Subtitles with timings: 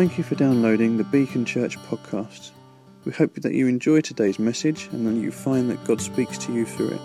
[0.00, 2.52] Thank you for downloading the Beacon Church podcast.
[3.04, 6.54] We hope that you enjoy today's message and that you find that God speaks to
[6.54, 7.00] you through it.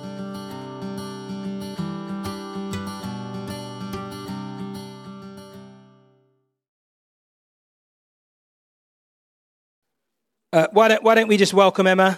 [10.54, 12.18] Uh, why, don't, why don't we just welcome Emma?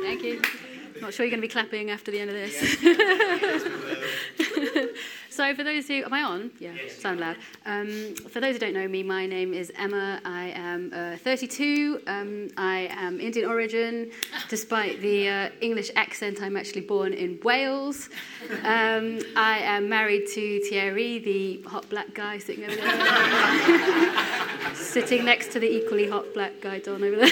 [0.00, 0.40] Thank you.
[1.00, 2.58] Not sure you're going to be clapping after the end of this.
[5.30, 6.50] so, for those who, am I on?
[6.58, 7.36] Yeah, sound loud.
[7.66, 10.18] Um, for those who don't know me, my name is Emma.
[10.24, 12.00] I am uh, 32.
[12.06, 14.12] Um, I am Indian origin.
[14.48, 18.08] Despite the uh, English accent, I'm actually born in Wales.
[18.64, 24.74] Um, I am married to Thierry, the hot black guy sitting over there.
[24.74, 27.28] sitting next to the equally hot black guy, Don, over there.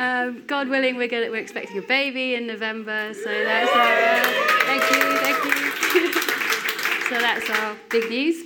[0.00, 4.24] Um, God willing, we're, gonna, we're expecting a baby in November, so that's our, uh,
[4.64, 6.12] thank you, thank you.
[7.10, 8.42] so that's our big news.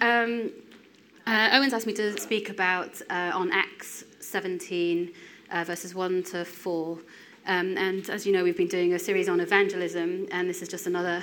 [0.00, 0.50] Um,
[1.24, 5.12] uh, Owen's asked me to speak about uh, on Acts 17,
[5.52, 6.98] uh, verses 1 to 4.
[7.46, 10.68] Um, and as you know, we've been doing a series on evangelism, and this is
[10.68, 11.22] just another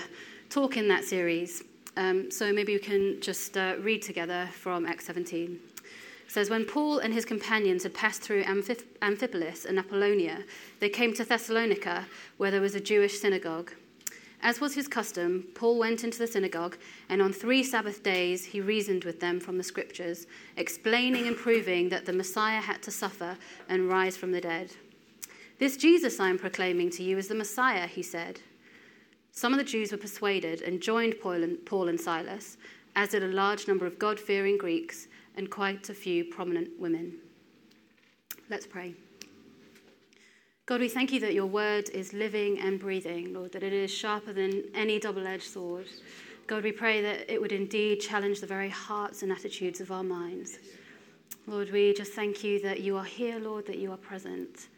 [0.49, 1.61] talk in that series.
[1.97, 5.59] Um, so maybe we can just uh, read together from Acts 17
[6.33, 10.43] says, When Paul and his companions had passed through Amphip- Amphipolis and Apollonia,
[10.79, 13.71] they came to Thessalonica, where there was a Jewish synagogue.
[14.41, 18.61] As was his custom, Paul went into the synagogue, and on three Sabbath days he
[18.61, 20.25] reasoned with them from the scriptures,
[20.57, 23.37] explaining and proving that the Messiah had to suffer
[23.69, 24.71] and rise from the dead.
[25.59, 28.39] This Jesus I am proclaiming to you is the Messiah, he said.
[29.31, 32.57] Some of the Jews were persuaded and joined Paul and, Paul and Silas,
[32.95, 37.13] as did a large number of God fearing Greeks and quite a few prominent women.
[38.49, 38.93] Let's pray.
[40.65, 43.91] God, we thank you that your word is living and breathing, Lord, that it is
[43.91, 45.87] sharper than any double edged sword.
[46.47, 50.03] God, we pray that it would indeed challenge the very hearts and attitudes of our
[50.03, 50.59] minds.
[51.47, 54.69] Lord, we just thank you that you are here, Lord, that you are present.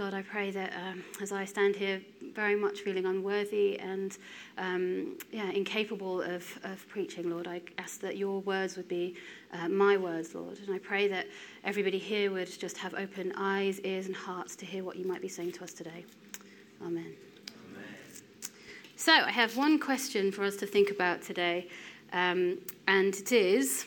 [0.00, 2.00] God, I pray that um, as I stand here
[2.34, 4.16] very much feeling unworthy and
[4.56, 9.14] um, yeah, incapable of, of preaching, Lord, I ask that your words would be
[9.52, 10.58] uh, my words, Lord.
[10.66, 11.26] And I pray that
[11.64, 15.20] everybody here would just have open eyes, ears, and hearts to hear what you might
[15.20, 16.06] be saying to us today.
[16.80, 17.12] Amen.
[17.70, 17.84] Amen.
[18.96, 21.68] So, I have one question for us to think about today,
[22.14, 22.56] um,
[22.88, 23.84] and it is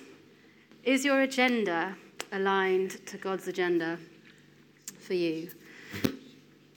[0.83, 1.95] Is your agenda
[2.31, 3.97] aligned to God's agenda
[4.99, 5.49] for you?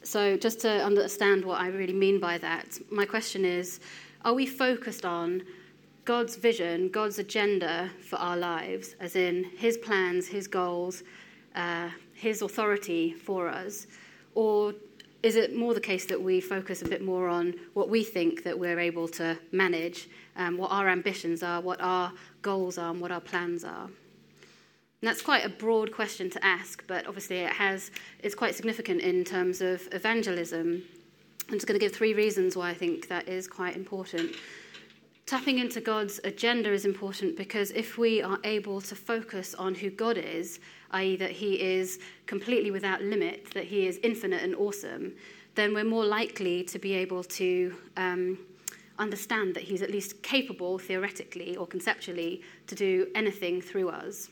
[0.06, 3.80] So, just to understand what I really mean by that, my question is
[4.24, 5.42] Are we focused on
[6.04, 11.02] God's vision, God's agenda for our lives, as in His plans, His goals,
[11.56, 13.88] uh, His authority for us?
[14.36, 14.74] Or
[15.24, 18.44] is it more the case that we focus a bit more on what we think
[18.44, 22.12] that we're able to manage, um, what our ambitions are, what our
[22.42, 23.90] goals are, and what our plans are?
[25.02, 27.90] And that's quite a broad question to ask, but obviously it has,
[28.22, 30.82] it's quite significant in terms of evangelism.
[31.48, 34.34] I'm just going to give three reasons why I think that is quite important.
[35.26, 39.90] Tapping into God's agenda is important because if we are able to focus on who
[39.90, 40.60] God is,
[40.92, 45.12] i.e., that He is completely without limit, that He is infinite and awesome,
[45.56, 48.38] then we're more likely to be able to um,
[48.98, 54.30] understand that He's at least capable, theoretically or conceptually, to do anything through us.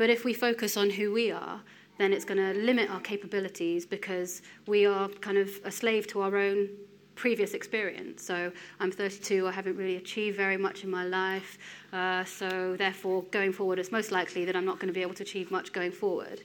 [0.00, 1.60] But if we focus on who we are,
[1.98, 6.22] then it's going to limit our capabilities because we are kind of a slave to
[6.22, 6.70] our own
[7.16, 8.24] previous experience.
[8.24, 8.50] So
[8.80, 11.58] I'm 32, I haven't really achieved very much in my life.
[11.92, 15.12] Uh, so therefore, going forward, it's most likely that I'm not going to be able
[15.16, 16.44] to achieve much going forward.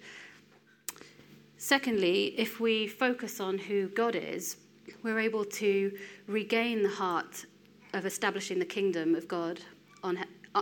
[1.58, 4.58] Secondly, if we focus on who God is,
[5.02, 7.46] we're able to regain the heart
[7.94, 9.62] of establishing the kingdom of God
[10.04, 10.20] on,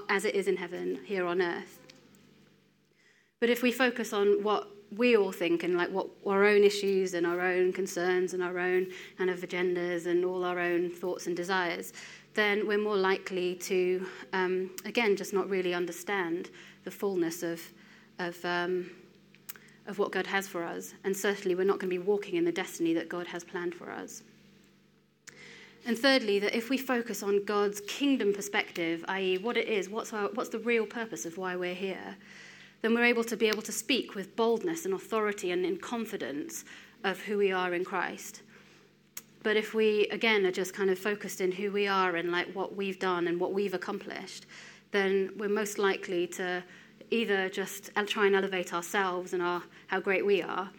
[0.09, 1.82] as it is in heaven, here on earth.
[3.43, 7.13] But if we focus on what we all think and like what our own issues
[7.13, 8.87] and our own concerns and our own
[9.17, 11.91] kind of agendas and all our own thoughts and desires,
[12.35, 16.51] then we're more likely to, um, again, just not really understand
[16.85, 17.61] the fullness of,
[18.17, 18.89] of, um,
[19.87, 20.93] of what God has for us.
[21.03, 23.75] And certainly, we're not going to be walking in the destiny that God has planned
[23.75, 24.23] for us.
[25.85, 30.13] And thirdly, that if we focus on God's kingdom perspective, i.e., what it is, what's,
[30.13, 32.15] our, what's the real purpose of why we're here,
[32.83, 36.65] then we're able to be able to speak with boldness and authority and in confidence
[37.05, 38.41] of who we are in Christ.
[39.41, 42.53] But if we, again, are just kind of focused in who we are and like
[42.53, 44.45] what we've done and what we've accomplished,
[44.91, 46.61] then we're most likely to
[47.09, 50.69] either just try and elevate ourselves and our, how great we are,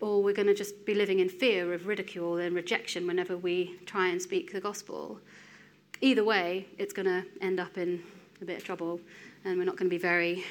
[0.00, 3.78] or we're going to just be living in fear of ridicule and rejection whenever we
[3.86, 5.20] try and speak the gospel.
[6.00, 8.02] Either way, it's going to end up in
[8.40, 9.00] a bit of trouble,
[9.44, 10.44] and we're not going to be very,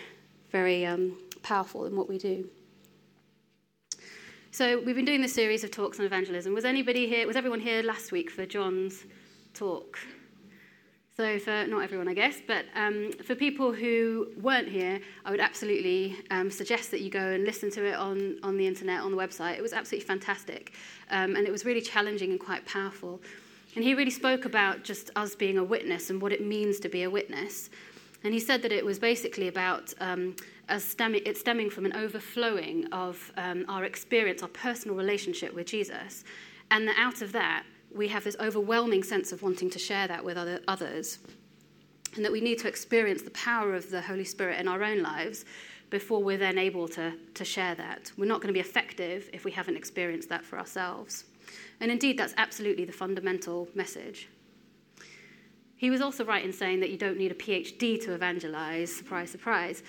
[0.52, 2.48] very um, powerful in what we do.
[4.52, 6.54] So we've been doing this series of talks on evangelism.
[6.54, 7.26] Was anybody here?
[7.26, 9.06] Was everyone here last week for John's
[9.54, 9.98] talk?
[11.18, 15.42] So, for not everyone, I guess, but um, for people who weren't here, I would
[15.42, 19.12] absolutely um, suggest that you go and listen to it on, on the internet, on
[19.12, 19.58] the website.
[19.58, 20.74] It was absolutely fantastic,
[21.10, 23.22] um, and it was really challenging and quite powerful.
[23.76, 26.90] And he really spoke about just us being a witness and what it means to
[26.90, 27.70] be a witness.
[28.24, 30.36] And he said that it was basically about um,
[30.78, 36.24] stemming, it stemming from an overflowing of um, our experience, our personal relationship with Jesus,
[36.70, 37.64] and that out of that,
[37.94, 41.20] we have this overwhelming sense of wanting to share that with other, others,
[42.16, 45.02] and that we need to experience the power of the Holy Spirit in our own
[45.02, 45.46] lives
[45.90, 48.12] before we're then able to, to share that.
[48.18, 51.26] We're not going to be effective if we haven't experienced that for ourselves.
[51.82, 54.30] And indeed, that's absolutely the fundamental message.
[55.82, 59.32] He was also right in saying that you don't need a PhD to evangelize, surprise,
[59.32, 59.82] surprise.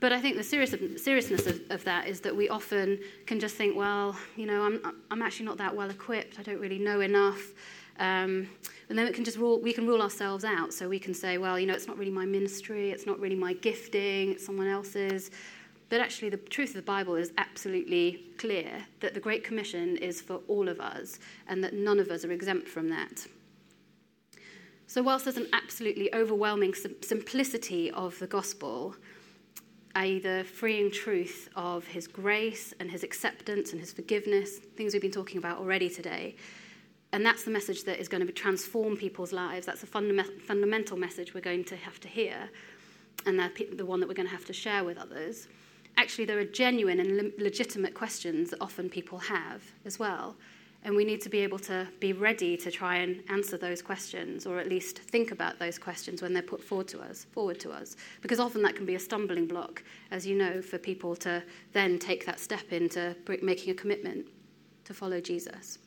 [0.00, 3.54] But I think the serious, seriousness of, of, that is that we often can just
[3.54, 6.40] think, well, you know, I'm, I'm actually not that well equipped.
[6.40, 7.52] I don't really know enough.
[8.00, 8.48] Um,
[8.88, 10.74] and then it can just rule, we can rule ourselves out.
[10.74, 13.36] So we can say, well, you know, it's not really my ministry, it's not really
[13.36, 15.30] my gifting, it's someone else's.
[15.90, 20.20] But actually, the truth of the Bible is absolutely clear that the Great Commission is
[20.20, 23.28] for all of us and that none of us are exempt from that.
[24.88, 28.94] So, whilst there's an absolutely overwhelming simplicity of the gospel,
[29.96, 35.02] i.e., the freeing truth of his grace and his acceptance and his forgiveness, things we've
[35.02, 36.36] been talking about already today.
[37.12, 39.66] And that's the message that is going to transform people's lives.
[39.66, 42.48] That's a fundament, fundamental message we're going to have to hear,
[43.24, 45.48] and the one that we're going to have to share with others.
[45.96, 50.36] Actually, there are genuine and legitimate questions that often people have as well.
[50.84, 54.46] And we need to be able to be ready to try and answer those questions,
[54.46, 57.24] or at least think about those questions when they're put forward to us.
[57.32, 60.78] Forward to us, because often that can be a stumbling block, as you know, for
[60.78, 61.42] people to
[61.72, 64.26] then take that step into making a commitment
[64.84, 65.78] to follow Jesus.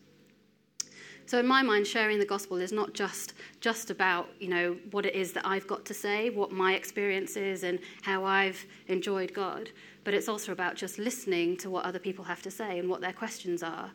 [1.29, 5.05] So in my mind, sharing the gospel is not just just about you know what
[5.05, 9.31] it is that I've got to say, what my experience is, and how I've enjoyed
[9.31, 9.69] God,
[10.03, 13.01] but it's also about just listening to what other people have to say and what
[13.01, 13.91] their questions are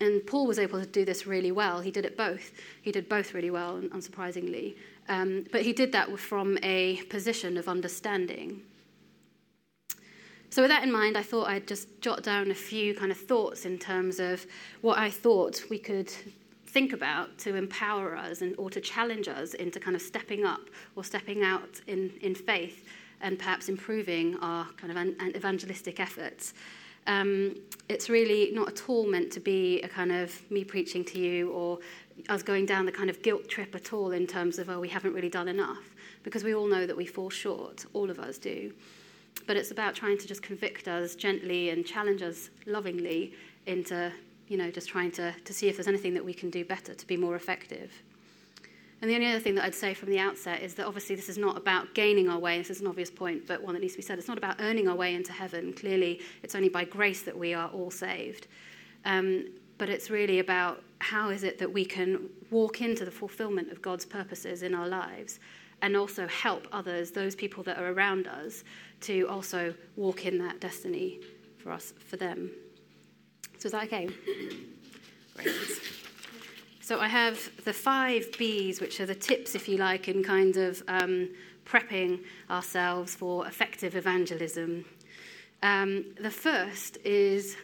[0.00, 1.80] and Paul was able to do this really well.
[1.80, 2.52] He did it both.
[2.82, 4.76] He did both really well, unsurprisingly.
[5.08, 8.62] Um, but he did that from a position of understanding.
[10.50, 13.16] So, with that in mind, I thought I'd just jot down a few kind of
[13.16, 14.44] thoughts in terms of
[14.82, 16.12] what I thought we could
[16.66, 20.60] think about to empower us and, or to challenge us into kind of stepping up
[20.96, 22.86] or stepping out in, in faith
[23.20, 26.54] and perhaps improving our kind of evangelistic efforts.
[27.06, 27.56] Um,
[27.88, 31.50] it's really not at all meant to be a kind of me preaching to you
[31.50, 31.78] or
[32.28, 34.88] us going down the kind of guilt trip at all in terms of, oh, we
[34.88, 38.38] haven't really done enough, because we all know that we fall short, all of us
[38.38, 38.72] do.
[39.46, 43.32] But it's about trying to just convict us gently and challenge us lovingly
[43.66, 44.12] into,
[44.48, 46.94] you know, just trying to, to see if there's anything that we can do better
[46.94, 47.90] to be more effective.
[49.02, 51.28] And the only other thing that I'd say from the outset is that obviously this
[51.28, 52.56] is not about gaining our way.
[52.58, 54.16] This is an obvious point, but one that needs to be said.
[54.16, 55.72] It's not about earning our way into heaven.
[55.72, 58.46] Clearly, it's only by grace that we are all saved.
[59.04, 59.46] Um,
[59.76, 63.82] but it's really about how is it that we can walk into the fulfillment of
[63.82, 65.40] God's purposes in our lives
[65.82, 68.62] and also help others, those people that are around us,
[69.00, 71.18] to also walk in that destiny
[71.58, 72.52] for us, for them.
[73.58, 74.08] So is that okay?
[75.34, 75.48] Great.
[76.82, 80.56] So I have the five B's, which are the tips, if you like, in kind
[80.56, 81.28] of um,
[81.64, 84.84] prepping ourselves for effective evangelism.
[85.62, 87.56] Um, the first is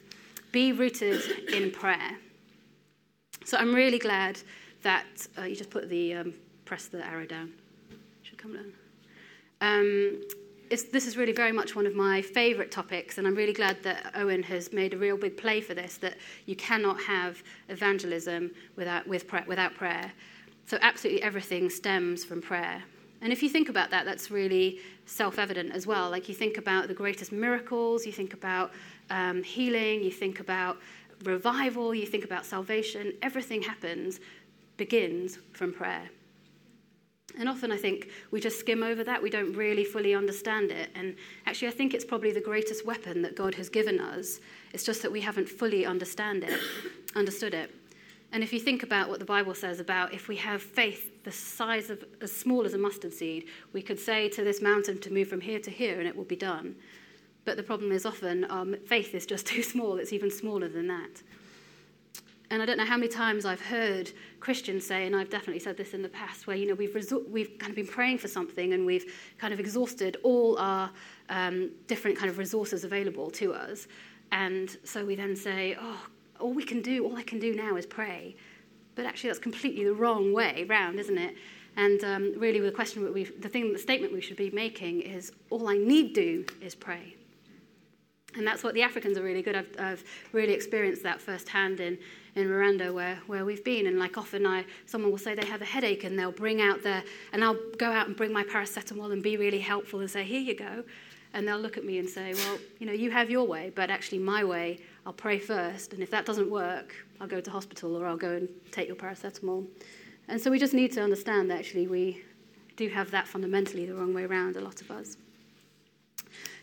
[0.53, 1.21] be rooted
[1.53, 2.17] in prayer.
[3.45, 4.39] So I'm really glad
[4.83, 6.35] that uh, you just put the um,
[6.65, 7.53] press the arrow down.
[8.23, 8.73] Should come down.
[10.71, 14.13] This is really very much one of my favourite topics, and I'm really glad that
[14.15, 15.97] Owen has made a real big play for this.
[15.97, 20.13] That you cannot have evangelism without with without prayer.
[20.67, 22.83] So absolutely everything stems from prayer.
[23.23, 26.11] And if you think about that, that's really self-evident as well.
[26.11, 28.73] Like you think about the greatest miracles, you think about
[29.09, 30.77] um, healing, you think about
[31.25, 33.15] revival, you think about salvation.
[33.23, 34.21] Everything happens
[34.77, 36.11] begins from prayer.
[37.39, 39.23] And often I think we just skim over that.
[39.23, 40.91] We don't really fully understand it.
[40.95, 41.15] And
[41.47, 44.41] actually, I think it's probably the greatest weapon that God has given us.
[44.73, 46.59] It's just that we haven't fully understand it,
[47.15, 47.75] understood it.
[48.33, 51.33] And if you think about what the Bible says about if we have faith the
[51.33, 55.13] size of as small as a mustard seed, we could say to this mountain to
[55.13, 56.75] move from here to here and it will be done.
[57.45, 60.89] But the problem is often our faith is just too small, it's even smaller than
[60.89, 61.23] that.
[62.51, 65.77] And I don't know how many times I've heard Christians say, and I've definitely said
[65.77, 66.95] this in the past, where you know we've
[67.29, 70.91] we've kind of been praying for something and we've kind of exhausted all our
[71.29, 73.87] um, different kind of resources available to us,
[74.33, 76.07] and so we then say, oh,
[76.41, 78.35] all we can do, all I can do now is pray,
[78.95, 81.35] but actually that's completely the wrong way round, isn't it?
[81.77, 85.69] And um, really, the question, the thing, the statement we should be making is, all
[85.69, 87.15] I need do is pray.
[88.37, 89.55] And that's what the Africans are really good.
[89.55, 91.99] I've, I've really experienced that firsthand in,
[92.35, 93.87] in Rwanda where, where we've been.
[93.87, 96.83] And like often I, someone will say they have a headache and they'll bring out
[96.83, 100.25] their, and I'll go out and bring my paracetamol and be really helpful and say,
[100.25, 100.85] here you go.
[101.35, 103.91] And they'll look at me and say, well, you know, you have your way, but
[103.91, 105.93] actually my way, I'll pray first.
[105.93, 108.97] And if that doesn't work, I'll go to hospital or I'll go and take your
[108.97, 109.67] paracetamol.
[110.29, 112.25] And so we just need to understand that actually we
[112.77, 115.17] do have that fundamentally the wrong way around, a lot of us.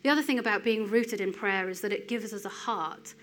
[0.04, 3.16] The other thing about being rooted in prayer is that it gives us a heart.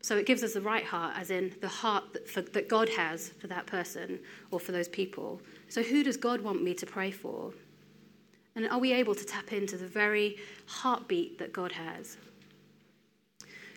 [0.00, 2.88] So it gives us the right heart, as in the heart that, for, that God
[2.90, 4.18] has for that person
[4.50, 5.42] or for those people.
[5.68, 7.52] So who does God want me to pray for?
[8.54, 10.36] And are we able to tap into the very
[10.66, 12.16] heartbeat that God has?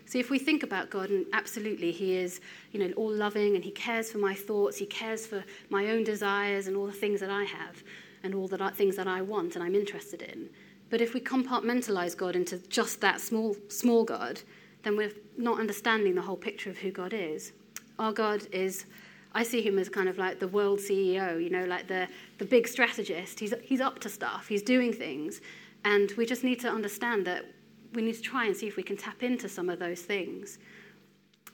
[0.05, 3.63] So if we think about God, and absolutely He is, you know, all loving and
[3.63, 7.19] He cares for my thoughts, He cares for my own desires and all the things
[7.21, 7.81] that I have
[8.23, 10.49] and all the things that I want and I'm interested in.
[10.89, 14.41] But if we compartmentalize God into just that small, small God,
[14.83, 17.53] then we're not understanding the whole picture of who God is.
[17.99, 18.85] Our God is,
[19.33, 22.07] I see him as kind of like the world CEO, you know, like the,
[22.37, 23.39] the big strategist.
[23.39, 25.41] He's, he's up to stuff, he's doing things.
[25.83, 27.45] And we just need to understand that
[27.93, 30.59] we need to try and see if we can tap into some of those things.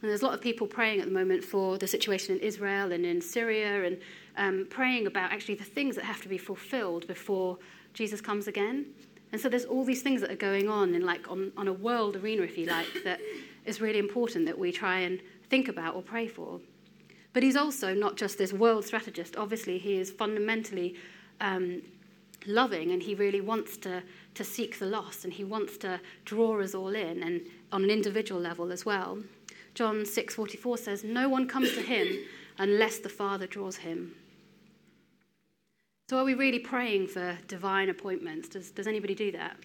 [0.01, 2.91] And there's a lot of people praying at the moment for the situation in Israel
[2.91, 3.98] and in Syria and
[4.38, 7.57] um, praying about actually the things that have to be fulfilled before
[7.93, 8.86] Jesus comes again.
[9.31, 11.74] And so there's all these things that are going on in like on, on a
[11.74, 13.19] world arena, if you like, that
[13.67, 16.59] is really important that we try and think about or pray for.
[17.33, 19.36] But he's also not just this world strategist.
[19.36, 20.95] Obviously, he is fundamentally
[21.41, 21.81] um,
[22.45, 24.01] loving and he really wants to,
[24.33, 27.89] to seek the lost and he wants to draw us all in and on an
[27.89, 29.19] individual level as well.
[29.75, 32.07] John 6:44 says, "No one comes to him
[32.57, 34.15] unless the Father draws him."
[36.09, 38.50] So, are we really praying for divine appointments?
[38.50, 39.57] Does, does anybody do that?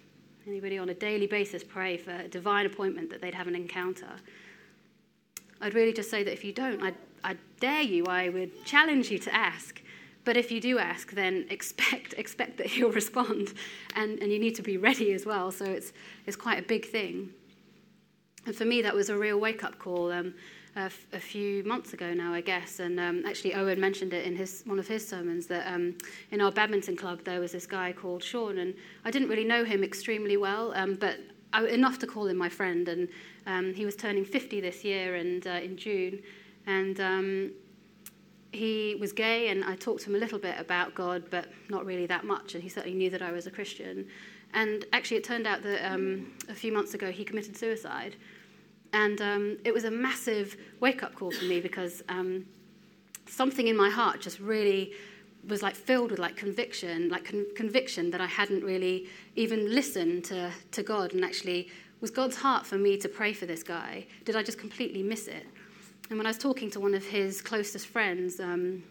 [0.45, 4.09] Anybody on a daily basis pray for a divine appointment that they'd have an encounter?
[5.61, 9.09] I'd really just say that if you don't, I, I dare you, I would challenge
[9.09, 9.81] you to ask.
[10.25, 13.53] But if you do ask, then expect, expect that he'll respond.
[13.95, 15.49] And, and you need to be ready as well.
[15.49, 15.93] So it's,
[16.25, 17.29] it's quite a big thing.
[18.45, 20.11] And for me, that was a real wake up call.
[20.11, 20.33] Um,
[20.75, 22.79] a, few months ago now, I guess.
[22.79, 25.97] And um, actually, Owen mentioned it in his, one of his sermons that um,
[26.31, 28.73] in our badminton club there was this guy called Sean, and
[29.05, 31.19] I didn't really know him extremely well, um, but
[31.53, 32.87] I, enough to call him my friend.
[32.87, 33.07] And
[33.45, 36.21] um, he was turning 50 this year, and uh, in June,
[36.65, 37.51] and um,
[38.51, 41.85] he was gay, and I talked to him a little bit about God, but not
[41.85, 42.55] really that much.
[42.55, 44.07] And he certainly knew that I was a Christian.
[44.53, 48.15] And actually, it turned out that um, a few months ago he committed suicide.
[48.93, 52.45] And um, it was a massive wake up call for me because um,
[53.27, 54.93] something in my heart just really
[55.47, 60.23] was like filled with like conviction, like con- conviction that I hadn't really even listened
[60.25, 61.69] to, to God and actually
[61.99, 64.05] was God's heart for me to pray for this guy?
[64.25, 65.45] Did I just completely miss it?
[66.09, 68.83] And when I was talking to one of his closest friends, um,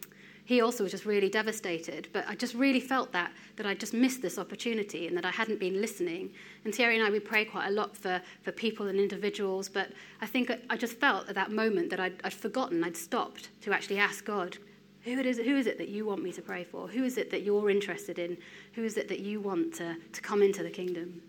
[0.44, 2.08] he also was just really devastated.
[2.12, 5.30] But I just really felt that, that I just missed this opportunity and that I
[5.30, 6.30] hadn't been listening.
[6.64, 9.90] And Thierry and I, we pray quite a lot for, for people and individuals, but
[10.20, 13.72] I think I just felt at that moment that I'd, I'd forgotten, I'd stopped to
[13.72, 14.58] actually ask God,
[15.02, 16.86] who, it is, who is it that you want me to pray for?
[16.86, 18.36] Who is it that you're interested in?
[18.74, 21.22] Who is it that you want to, to come into the kingdom?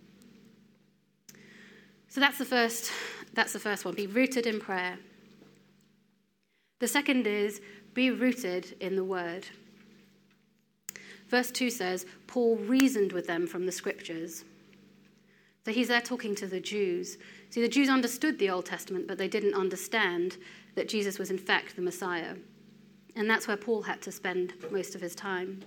[2.08, 2.92] So that's the first,
[3.34, 3.96] that's the first one.
[3.96, 5.00] Be rooted in prayer.
[6.80, 7.62] The second is
[7.94, 9.46] be rooted in the word.
[11.28, 14.44] Verse 2 says, Paul reasoned with them from the scriptures.
[15.66, 17.18] So he's there talking to the Jews.
[17.50, 20.38] See, the Jews understood the Old Testament, but they didn't understand
[20.76, 22.36] that Jesus was, in fact, the Messiah.
[23.16, 25.64] And that's where Paul had to spend most of his time.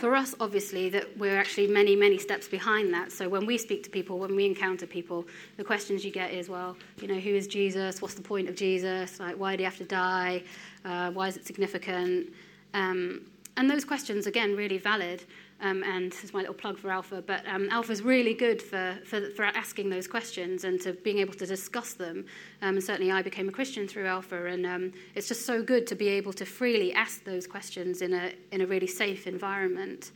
[0.00, 3.12] For us, obviously, that we're actually many, many steps behind that.
[3.12, 5.26] So when we speak to people, when we encounter people,
[5.58, 8.00] the questions you get is, well, you know, who is Jesus?
[8.00, 9.20] What's the point of Jesus?
[9.20, 10.42] Like, why do you have to die?
[10.86, 12.30] Uh, why is it significant?
[12.72, 13.26] Um,
[13.58, 15.22] and those questions, again, really valid.
[15.62, 18.62] Um, and this is my little plug for Alpha, but um, Alpha is really good
[18.62, 22.24] for, for, for, asking those questions and to being able to discuss them.
[22.62, 25.94] Um, certainly I became a Christian through Alpha, and um, it's just so good to
[25.94, 30.12] be able to freely ask those questions in a, in a really safe environment.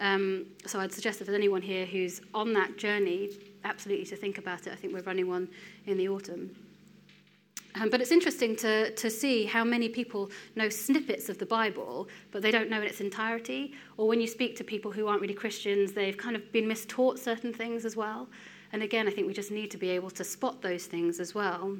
[0.00, 3.30] Um, so I'd suggest if there's anyone here who's on that journey,
[3.64, 4.72] absolutely to think about it.
[4.72, 5.48] I think we're running one
[5.86, 6.56] in the autumn.
[7.74, 12.08] Um, but it's interesting to, to see how many people know snippets of the Bible,
[12.30, 13.74] but they don't know in its entirety.
[13.96, 17.18] Or when you speak to people who aren't really Christians, they've kind of been mistaught
[17.18, 18.28] certain things as well.
[18.72, 21.34] And again, I think we just need to be able to spot those things as
[21.34, 21.76] well.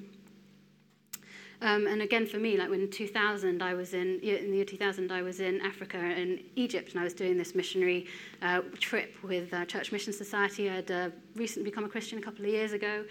[1.61, 5.11] Um, and again, for me, like when 2000, I was in, in the year 2000,
[5.11, 8.07] I was in Africa and Egypt, and I was doing this missionary
[8.43, 10.71] uh, trip with uh, Church Mission Society.
[10.71, 13.05] I'd uh, recently become a Christian a couple of years ago.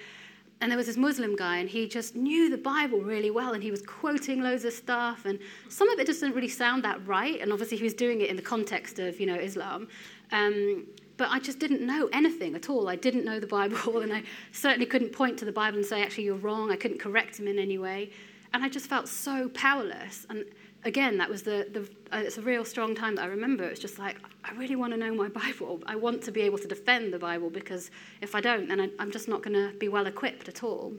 [0.60, 3.62] And there was this Muslim guy, and he just knew the Bible really well, and
[3.62, 5.38] he was quoting loads of stuff, and
[5.70, 7.40] some of it just didn't really sound that right.
[7.40, 9.88] And obviously, he was doing it in the context of, you know, Islam.
[10.32, 10.88] Um,
[11.18, 12.90] but I just didn't know anything at all.
[12.90, 16.02] I didn't know the Bible, and I certainly couldn't point to the Bible and say,
[16.02, 16.72] actually, you're wrong.
[16.72, 18.12] I couldn't correct him in any way.
[18.54, 20.26] And I just felt so powerless.
[20.30, 20.46] And
[20.84, 23.64] again, that was the, the uh, it's a real strong time that I remember.
[23.64, 25.82] It's just like, I really want to know my Bible.
[25.86, 27.92] I want to be able to defend the Bible because
[28.22, 30.94] if I don't, then I, I'm just not going to be well equipped at all.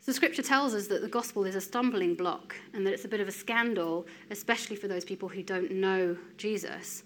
[0.00, 3.08] So, scripture tells us that the gospel is a stumbling block and that it's a
[3.08, 7.04] bit of a scandal, especially for those people who don't know Jesus.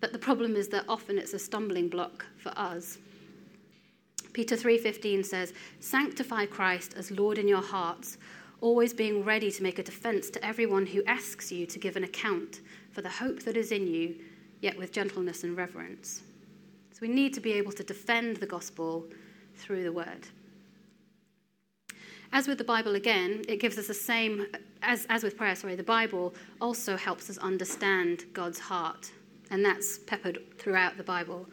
[0.00, 2.98] But the problem is that often it's a stumbling block for us.
[4.34, 8.18] Peter 3:15 says, "Sanctify Christ as Lord in your hearts,
[8.60, 12.04] always being ready to make a defense to everyone who asks you to give an
[12.04, 12.60] account
[12.90, 14.16] for the hope that is in you,
[14.60, 16.22] yet with gentleness and reverence."
[16.92, 19.06] So we need to be able to defend the gospel
[19.54, 20.28] through the word.
[22.32, 24.46] As with the Bible again, it gives us the same
[24.82, 29.10] as, as with prayer, sorry, the Bible also helps us understand God's heart,
[29.50, 31.48] and that's peppered throughout the Bible.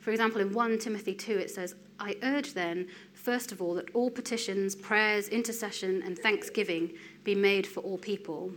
[0.00, 2.88] For example, in 1 Timothy 2, it says, I urge then,
[3.26, 6.92] first of all, that all petitions, prayers, intercession, and thanksgiving
[7.24, 8.52] be made for all people.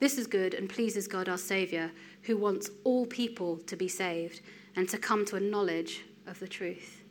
[0.00, 1.90] This is good and pleases God our Saviour,
[2.24, 4.42] who wants all people to be saved
[4.76, 7.04] and to come to a knowledge of the truth.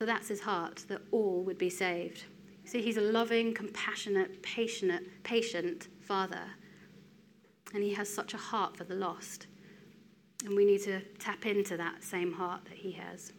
[0.00, 2.24] So that's his heart, that all would be saved.
[2.64, 6.46] See, he's a loving, compassionate, patient, patient father.
[7.72, 9.46] And he has such a heart for the lost.
[10.44, 13.32] And we need to tap into that same heart that he has.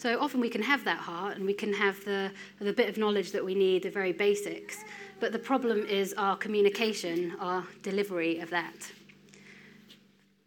[0.00, 2.96] So often we can have that heart and we can have the, the bit of
[2.96, 4.78] knowledge that we need, the very basics.
[5.20, 8.90] But the problem is our communication, our delivery of that.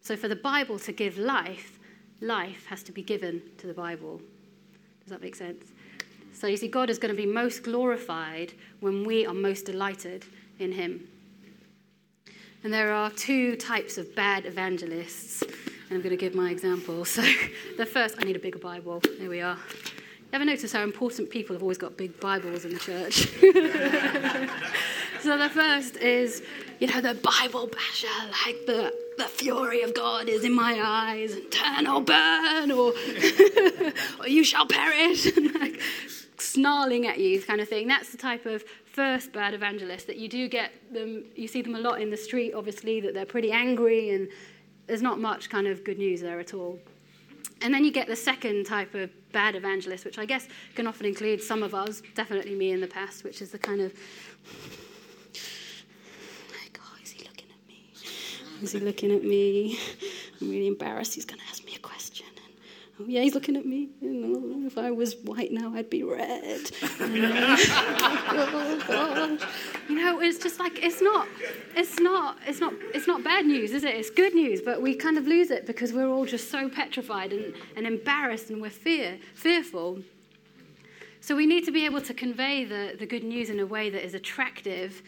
[0.01, 1.77] So for the Bible to give life,
[2.19, 4.19] life has to be given to the Bible.
[5.01, 5.65] Does that make sense?
[6.33, 10.25] So you see, God is going to be most glorified when we are most delighted
[10.57, 11.07] in Him.
[12.63, 15.43] And there are two types of bad evangelists
[15.93, 17.05] I'm going to give my example.
[17.13, 17.21] So,
[17.77, 19.01] the first, I need a bigger Bible.
[19.19, 19.55] There we are.
[19.55, 23.27] You ever notice how important people have always got big Bibles in the church?
[25.21, 26.41] so, the first is,
[26.79, 28.07] you know, the Bible basher,
[28.45, 32.93] like the, the fury of God is in my eyes, and turn or burn, or,
[34.19, 35.79] or you shall perish, and like
[36.39, 37.87] snarling at you, kind of thing.
[37.87, 41.75] That's the type of first bad evangelist that you do get them, you see them
[41.75, 44.29] a lot in the street, obviously, that they're pretty angry and
[44.87, 46.79] there's not much kind of good news there at all.
[47.61, 51.05] And then you get the second type of bad evangelist, which I guess can often
[51.05, 53.93] include some of us, definitely me in the past, which is the kind of,
[56.79, 57.89] oh, is he looking at me?
[58.61, 59.79] Is he looking at me?
[60.41, 61.15] I'm really embarrassed.
[61.15, 62.27] He's going to ask me a question.
[62.99, 63.89] Oh, yeah, he's looking at me.
[64.01, 66.69] You know, if I was white now, I'd be red.
[66.99, 69.39] oh, God.
[69.89, 71.27] You know, it's just like it's not,
[71.75, 73.95] it's not, it's not, it's not bad news, is it?
[73.95, 77.33] It's good news, but we kind of lose it because we're all just so petrified
[77.33, 80.03] and, and embarrassed, and we're fear, fearful.
[81.19, 83.89] So we need to be able to convey the, the good news in a way
[83.89, 85.01] that is attractive,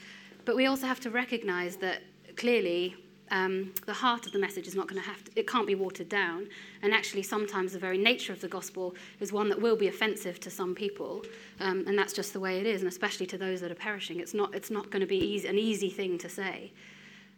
[0.43, 2.01] but we also have to recognize that
[2.35, 2.95] clearly
[3.31, 5.75] um, the heart of the message is not going to have to, it can't be
[5.75, 6.47] watered down.
[6.81, 10.39] And actually, sometimes the very nature of the gospel is one that will be offensive
[10.41, 11.23] to some people.
[11.59, 14.19] Um, and that's just the way it is, and especially to those that are perishing.
[14.19, 16.71] It's not, it's not going to be easy, an easy thing to say.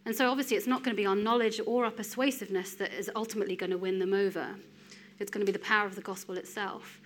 [0.06, 3.10] And so, obviously, it's not going to be our knowledge or our persuasiveness that is
[3.16, 4.56] ultimately going to win them over.
[5.20, 7.00] It's going to be the power of the gospel itself.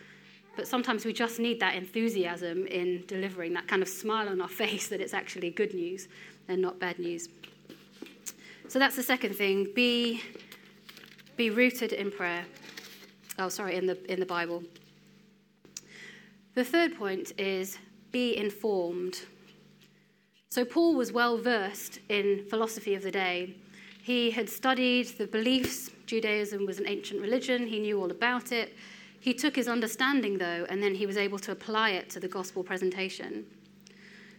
[0.55, 4.47] But sometimes we just need that enthusiasm in delivering, that kind of smile on our
[4.63, 6.07] face that it's actually good news
[6.47, 7.29] and not bad news.
[8.71, 9.67] So that's the second thing.
[9.75, 10.21] Be,
[11.35, 12.45] be rooted in prayer.
[13.37, 14.63] Oh, sorry, in the, in the Bible.
[16.55, 17.77] The third point is
[18.13, 19.25] be informed.
[20.51, 23.57] So Paul was well versed in philosophy of the day.
[24.03, 25.91] He had studied the beliefs.
[26.05, 27.67] Judaism was an ancient religion.
[27.67, 28.77] He knew all about it.
[29.19, 32.29] He took his understanding, though, and then he was able to apply it to the
[32.29, 33.43] gospel presentation.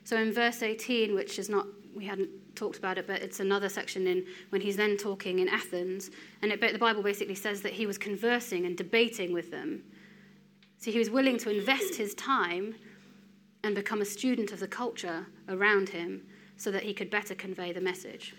[0.04, 3.68] So in verse 18, which is not, we hadn't talked about it, but it's another
[3.68, 6.10] section in when he's then talking in Athens,
[6.42, 9.82] and it, the Bible basically says that he was conversing and debating with them.
[10.78, 12.74] So he was willing to invest his time
[13.64, 16.22] and become a student of the culture around him
[16.56, 18.34] so that he could better convey the message.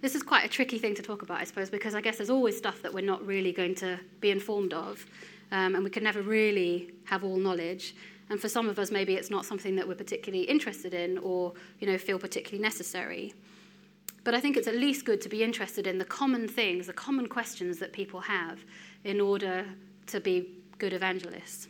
[0.00, 2.30] this is quite a tricky thing to talk about, I suppose, because I guess there's
[2.30, 5.06] always stuff that we're not really going to be informed of,
[5.52, 7.94] um, and we can never really have all knowledge.
[8.30, 11.52] And for some of us, maybe it's not something that we're particularly interested in or
[11.80, 13.34] you know, feel particularly necessary.
[14.22, 16.92] But I think it's at least good to be interested in the common things, the
[16.92, 18.64] common questions that people have
[19.04, 19.66] in order
[20.06, 21.68] to be good evangelists.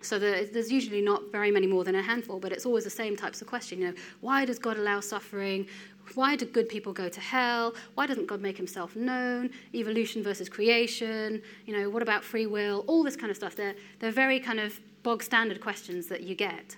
[0.00, 3.16] So there's usually not very many more than a handful, but it's always the same
[3.16, 3.80] types of question.
[3.80, 5.66] You know, why does God allow suffering?
[6.14, 7.74] Why do good people go to hell?
[7.94, 9.50] Why doesn't God make himself known?
[9.74, 11.42] Evolution versus creation.
[11.66, 12.84] You know, what about free will?
[12.86, 13.56] All this kind of stuff.
[13.56, 16.76] They're, they're very kind of bog standard questions that you get.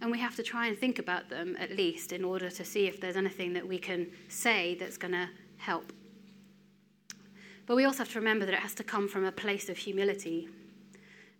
[0.00, 2.86] And we have to try and think about them at least in order to see
[2.86, 5.92] if there's anything that we can say that's going to help.
[7.66, 9.76] But we also have to remember that it has to come from a place of
[9.76, 10.48] humility.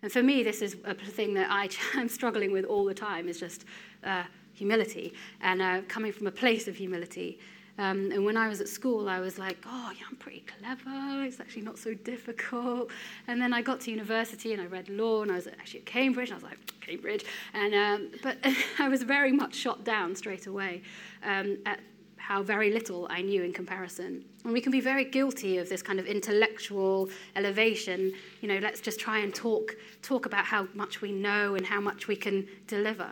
[0.03, 3.29] And for me, this is a thing that I, am struggling with all the time,
[3.29, 3.65] is just
[4.05, 7.39] uh, humility and uh, coming from a place of humility.
[7.79, 11.23] Um, and when I was at school, I was like, oh, yeah, I'm pretty clever.
[11.23, 12.91] It's actually not so difficult.
[13.29, 15.87] And then I got to university and I read law and I was actually at
[15.87, 16.31] Cambridge.
[16.31, 17.25] And I was like, Cambridge.
[17.55, 18.39] And, um, but
[18.81, 20.83] I was very much shot down straight away
[21.23, 21.79] um, at
[22.29, 24.23] how very little I knew in comparison.
[24.45, 28.13] And we can be very guilty of this kind of intellectual elevation.
[28.43, 31.81] You know, let's just try and talk, talk about how much we know and how
[31.81, 33.09] much we can deliver.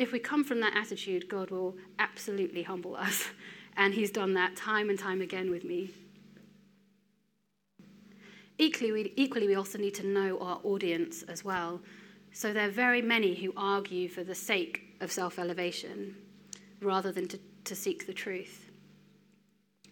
[0.00, 3.28] If we come from that attitude, God will absolutely humble us.
[3.74, 5.92] And He's done that time and time again with me.
[8.58, 11.80] Equally we, equally, we also need to know our audience as well.
[12.32, 16.16] So there are very many who argue for the sake of self elevation
[16.82, 18.68] rather than to, to seek the truth.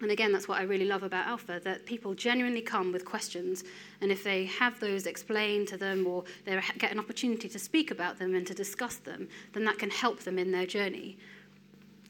[0.00, 3.64] And again, that's what I really love about Alpha that people genuinely come with questions,
[4.00, 7.90] and if they have those explained to them or they get an opportunity to speak
[7.90, 11.18] about them and to discuss them, then that can help them in their journey.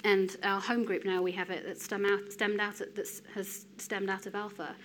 [0.04, 4.08] And our home group now, we have it stemmed out, stemmed out that has stemmed
[4.08, 4.76] out of Alpha.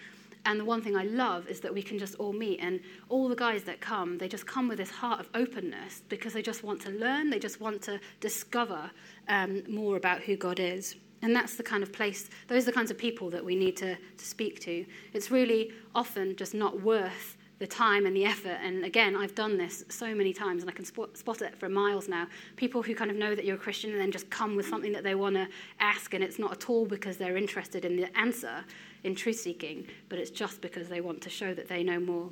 [0.46, 2.80] And the one thing I love is that we can just all meet, and
[3.10, 6.44] all the guys that come, they just come with this heart of openness because they
[6.44, 8.92] just want to learn, they just want to discover
[9.28, 10.96] um, more about who God is.
[11.24, 13.76] And that's the kind of place, those are the kinds of people that we need
[13.78, 14.86] to, to speak to.
[15.14, 18.60] It's really often just not worth the time and the effort.
[18.62, 21.70] And again, I've done this so many times and I can spot, spot it for
[21.70, 22.28] miles now.
[22.58, 24.92] People who kind of know that you're a Christian and then just come with something
[24.92, 25.48] that they want to
[25.80, 28.64] ask, and it's not at all because they're interested in the answer
[29.06, 32.30] in truth seeking, but it's just because they want to show that they know more.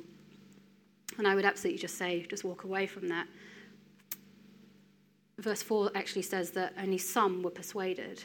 [1.16, 3.26] And I would absolutely just say, just walk away from that.
[5.38, 8.22] Verse 4 actually says that only some were persuaded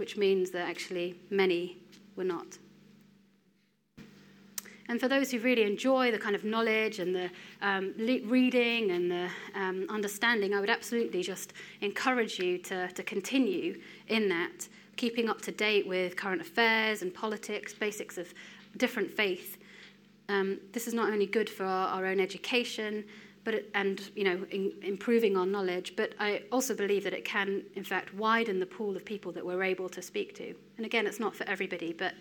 [0.00, 1.76] which means that actually many
[2.16, 2.56] were not.
[4.88, 9.10] And for those who really enjoy the kind of knowledge and the um, reading and
[9.10, 15.28] the um, understanding, I would absolutely just encourage you to, to continue in that, keeping
[15.28, 18.32] up to date with current affairs and politics, basics of
[18.76, 19.58] different faith.
[20.28, 23.04] Um, this is not only good for our, our own education,
[23.42, 27.24] but it, and you know in, improving our knowledge but i also believe that it
[27.24, 30.54] can in fact widen the pool of people that we're able to speak to.
[30.76, 32.12] And again it's not for everybody but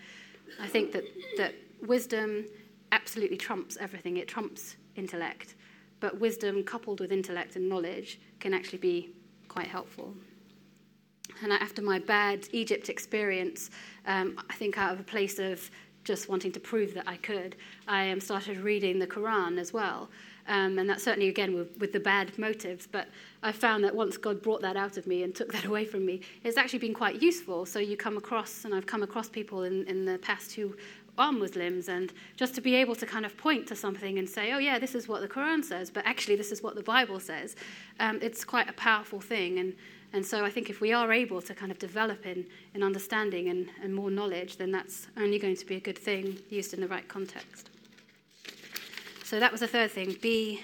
[0.62, 1.04] i think that
[1.36, 2.46] that wisdom
[2.92, 4.18] absolutely trumps everything.
[4.18, 5.56] It trumps intellect.
[6.00, 9.12] But wisdom coupled with intellect and knowledge can actually be
[9.48, 10.14] quite helpful
[11.44, 13.70] and after my bad egypt experience
[14.06, 15.70] um, i think out of a place of
[16.04, 17.56] just wanting to prove that i could
[17.88, 20.10] i um, started reading the quran as well
[20.50, 22.88] um, and that's certainly, again, with, with, the bad motives.
[22.92, 23.08] But
[23.44, 26.06] I found that once God brought that out of me and took that away from
[26.06, 27.68] me, it's actually been quite useful.
[27.68, 30.76] So you come across, and I've come across people in, in the past who
[31.20, 34.52] are Muslims, and just to be able to kind of point to something and say,
[34.52, 37.20] oh, yeah, this is what the Quran says, but actually, this is what the Bible
[37.20, 37.56] says,
[38.00, 39.60] um, it's quite a powerful thing.
[39.60, 39.76] And,
[40.12, 43.50] and so I think if we are able to kind of develop in, in understanding
[43.50, 46.82] and, and more knowledge, then that's only going to be a good thing used in
[46.82, 47.70] the right context.
[49.24, 50.64] So that was the third thing be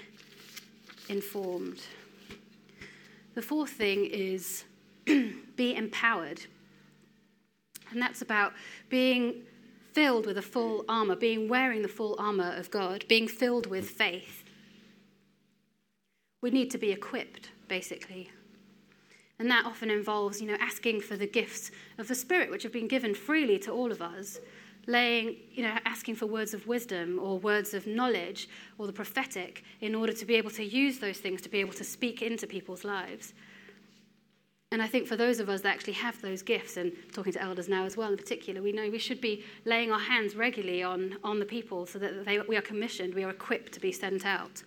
[1.10, 1.82] informed.
[3.36, 4.64] The fourth thing is
[5.06, 6.42] be empowered.
[7.92, 8.54] And that's about
[8.90, 9.44] being
[9.94, 13.90] filled with a full armor, being wearing the full armor of God, being filled with
[13.90, 14.44] faith.
[16.42, 18.32] We need to be equipped, basically.
[19.40, 22.72] And that often involves, you know, asking for the gifts of the Spirit, which have
[22.72, 24.40] been given freely to all of us,
[24.88, 29.64] laying, you know, asking for words of wisdom or words of knowledge or the prophetic
[29.82, 32.48] in order to be able to use those things to be able to speak into
[32.48, 33.34] people's lives.
[34.72, 37.42] And I think for those of us that actually have those gifts, and talking to
[37.42, 40.84] elders now as well in particular, we know we should be laying our hands regularly
[40.84, 43.92] on, on the people so that they, we are commissioned, we are equipped to be
[43.92, 44.64] sent out.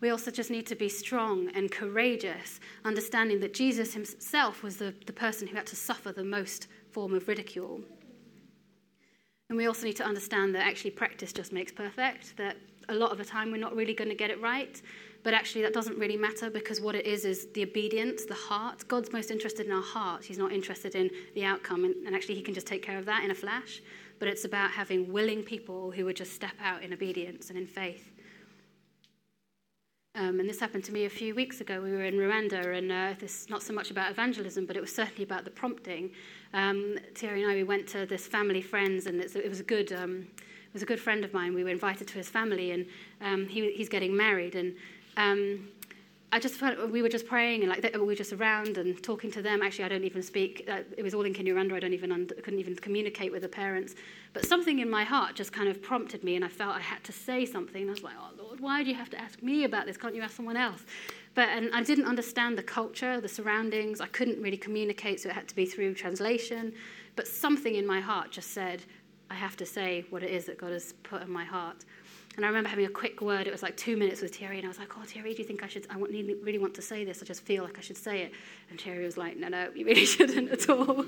[0.00, 4.94] We also just need to be strong and courageous, understanding that Jesus himself was the,
[5.06, 7.80] the person who had to suffer the most form of ridicule.
[9.48, 12.56] And we also need to understand that actually practice just makes perfect, that
[12.88, 14.80] a lot of the time we're not really going to get it right,
[15.22, 18.86] but actually that doesn't really matter because what it is is the obedience, the heart.
[18.86, 20.24] God's most interested in our heart.
[20.24, 23.06] He's not interested in the outcome, and, and actually He can just take care of
[23.06, 23.82] that in a flash.
[24.18, 27.66] But it's about having willing people who would just step out in obedience and in
[27.66, 28.12] faith.
[30.16, 31.78] Um, and this happened to me a few weeks ago.
[31.78, 34.80] We were in Rwanda, and uh, this is not so much about evangelism, but it
[34.80, 36.10] was certainly about the prompting.
[36.54, 39.92] Um, Thierry and I, we went to this family friends, and it was a good,
[39.92, 41.54] um, it was a good friend of mine.
[41.54, 42.86] We were invited to his family, and
[43.20, 44.54] um, he, he's getting married.
[44.54, 44.74] And
[45.18, 45.68] um,
[46.32, 49.30] I just felt we were just praying and like we were just around and talking
[49.30, 49.62] to them.
[49.62, 50.64] Actually, I don't even speak.
[50.68, 51.74] Uh, it was all in Kinyarwanda.
[51.74, 53.94] I don't even under, couldn't even communicate with the parents.
[54.32, 57.04] But something in my heart just kind of prompted me, and I felt I had
[57.04, 57.86] to say something.
[57.86, 59.96] I was like, "Oh Lord, why do you have to ask me about this?
[59.96, 60.84] Can't you ask someone else?"
[61.34, 64.00] But and I didn't understand the culture, the surroundings.
[64.00, 66.74] I couldn't really communicate, so it had to be through translation.
[67.14, 68.82] But something in my heart just said,
[69.30, 71.84] "I have to say what it is that God has put in my heart."
[72.36, 73.46] And I remember having a quick word.
[73.46, 75.48] It was like two minutes with Thierry, and I was like, "Oh, Thierry, do you
[75.48, 75.86] think I should?
[75.88, 77.22] I really want to say this.
[77.22, 78.32] I just feel like I should say it."
[78.70, 81.06] And Thierry was like, "No, no, you really shouldn't at all."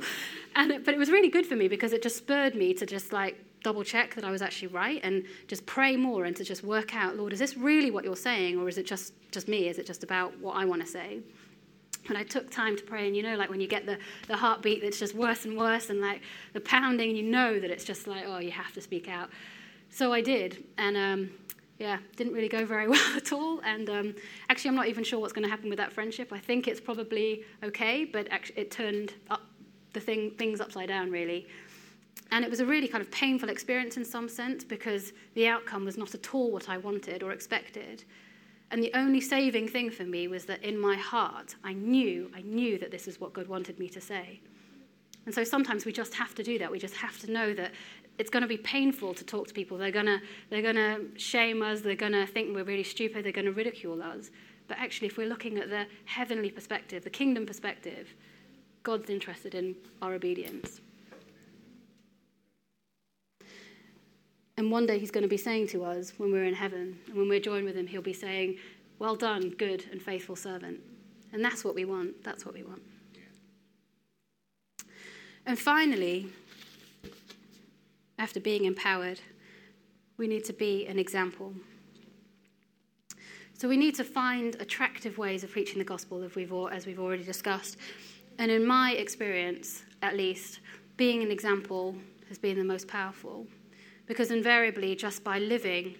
[0.56, 2.86] And it, but it was really good for me because it just spurred me to
[2.86, 6.44] just like double check that I was actually right and just pray more and to
[6.44, 9.48] just work out, Lord, is this really what you're saying, or is it just just
[9.48, 9.68] me?
[9.68, 11.20] Is it just about what I want to say?
[12.08, 14.36] And I took time to pray, and you know, like when you get the, the
[14.36, 16.22] heartbeat that's just worse and worse, and like
[16.54, 19.28] the pounding, and you know that it's just like, oh, you have to speak out.
[19.90, 21.30] So I did, and um,
[21.78, 23.60] yeah, didn't really go very well at all.
[23.60, 24.14] And um,
[24.48, 26.32] actually, I'm not even sure what's going to happen with that friendship.
[26.32, 29.42] I think it's probably okay, but actually, it turned up
[29.92, 31.46] the thing, things upside down, really.
[32.30, 35.84] And it was a really kind of painful experience in some sense because the outcome
[35.84, 38.04] was not at all what I wanted or expected.
[38.70, 42.42] And the only saving thing for me was that in my heart, I knew, I
[42.42, 44.40] knew that this is what God wanted me to say.
[45.24, 46.70] And so sometimes we just have to do that.
[46.70, 47.72] We just have to know that
[48.18, 49.78] it's going to be painful to talk to people.
[49.78, 51.80] They're going to, they're going to shame us.
[51.80, 53.24] They're going to think we're really stupid.
[53.24, 54.30] They're going to ridicule us.
[54.66, 58.14] But actually, if we're looking at the heavenly perspective, the kingdom perspective,
[58.82, 60.80] God's interested in our obedience.
[64.56, 67.16] And one day he's going to be saying to us when we're in heaven, and
[67.16, 68.58] when we're joined with him, he'll be saying,
[68.98, 70.80] Well done, good and faithful servant.
[71.32, 72.24] And that's what we want.
[72.24, 72.82] That's what we want.
[75.46, 76.26] And finally,
[78.18, 79.20] after being empowered,
[80.16, 81.54] we need to be an example.
[83.54, 87.00] So we need to find attractive ways of preaching the gospel, as we've, as we've
[87.00, 87.76] already discussed.
[88.38, 90.60] And in my experience, at least,
[90.96, 91.96] being an example
[92.28, 93.46] has been the most powerful.
[94.06, 95.96] Because invariably, just by living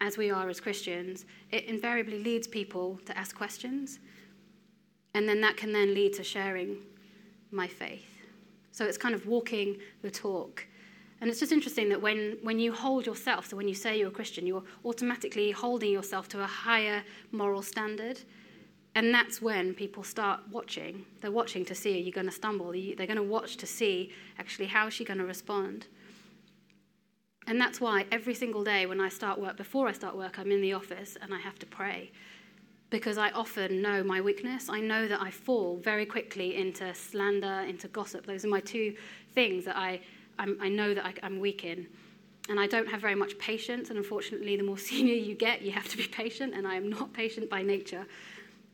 [0.00, 3.98] as we are as Christians, it invariably leads people to ask questions.
[5.14, 6.76] And then that can then lead to sharing
[7.50, 8.06] my faith.
[8.70, 10.66] So it's kind of walking the talk
[11.20, 14.08] and it's just interesting that when, when you hold yourself, so when you say you're
[14.08, 18.20] a Christian, you're automatically holding yourself to a higher moral standard.
[18.94, 21.04] And that's when people start watching.
[21.20, 22.72] They're watching to see, are you going to stumble?
[22.72, 25.86] They're going to watch to see, actually, how is she going to respond?
[27.46, 30.50] And that's why every single day when I start work, before I start work, I'm
[30.50, 32.12] in the office and I have to pray.
[32.88, 34.68] Because I often know my weakness.
[34.68, 38.26] I know that I fall very quickly into slander, into gossip.
[38.26, 38.96] Those are my two
[39.34, 40.00] things that I
[40.40, 41.86] I'm, i know that I, I'm weak in.
[42.48, 43.90] And I don't have very much patience.
[43.90, 46.54] And unfortunately, the more senior you get, you have to be patient.
[46.54, 48.06] And I am not patient by nature.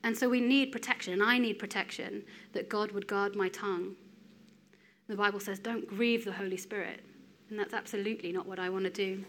[0.02, 1.12] And so we need protection.
[1.12, 3.96] And I need protection that God would guard my tongue.
[5.08, 7.04] The Bible says, don't grieve the Holy Spirit.
[7.50, 9.24] And that's absolutely not what I want to do.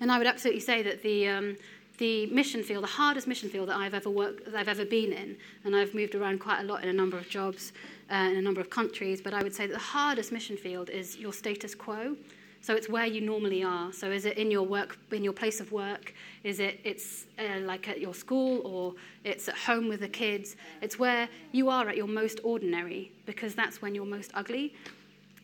[0.00, 1.56] And I would absolutely say that the, um,
[1.98, 5.12] the mission field, the hardest mission field that I've ever worked, that I've ever been
[5.12, 7.72] in, and I've moved around quite a lot in a number of jobs
[8.10, 10.90] uh, in a number of countries, but I would say that the hardest mission field
[10.90, 12.16] is your status quo.
[12.60, 13.92] So it's where you normally are.
[13.92, 16.12] So is it in your work, in your place of work?
[16.42, 20.56] Is it it's uh, like at your school or it's at home with the kids?
[20.82, 24.74] It's where you are at your most ordinary because that's when you're most ugly,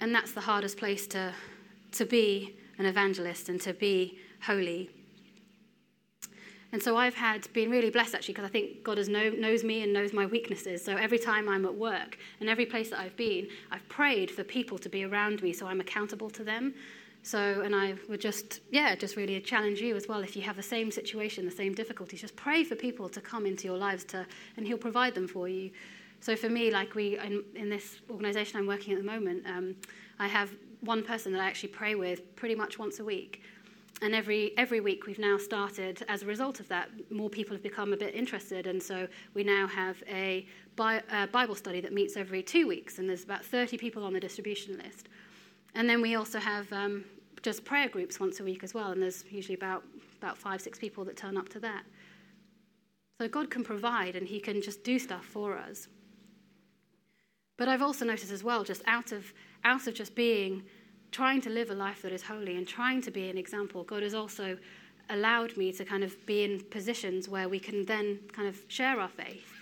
[0.01, 1.33] and that's the hardest place to
[1.93, 4.91] to be an evangelist and to be holy.
[6.73, 9.63] And so I've had been really blessed actually because I think God has know, knows
[9.63, 10.83] me and knows my weaknesses.
[10.83, 14.43] So every time I'm at work and every place that I've been, I've prayed for
[14.43, 16.75] people to be around me so I'm accountable to them.
[17.25, 20.21] So, and I would just, yeah, just really challenge you as well.
[20.21, 23.47] If you have the same situation, the same difficulties, just pray for people to come
[23.47, 25.71] into your lives to, and He'll provide them for you.
[26.19, 29.77] So for me, like we, in, in this organisation I'm working at the moment, um,
[30.19, 33.43] I have one person that I actually pray with pretty much once a week.
[34.03, 37.62] And every, every week we've now started, as a result of that, more people have
[37.62, 38.67] become a bit interested.
[38.67, 42.99] And so we now have a, Bi- a Bible study that meets every two weeks,
[42.99, 45.09] and there's about 30 people on the distribution list.
[45.77, 47.05] And then we also have um,
[47.43, 49.85] just prayer groups once a week as well, and there's usually about,
[50.21, 51.85] about five, six people that turn up to that.
[53.21, 55.87] So God can provide and He can just do stuff for us.
[57.57, 60.65] But I've also noticed as well, just out of, out of just being,
[61.12, 64.03] trying to live a life that is holy and trying to be an example, God
[64.03, 64.57] has also
[65.11, 68.98] allowed me to kind of be in positions where we can then kind of share
[68.98, 69.53] our faith.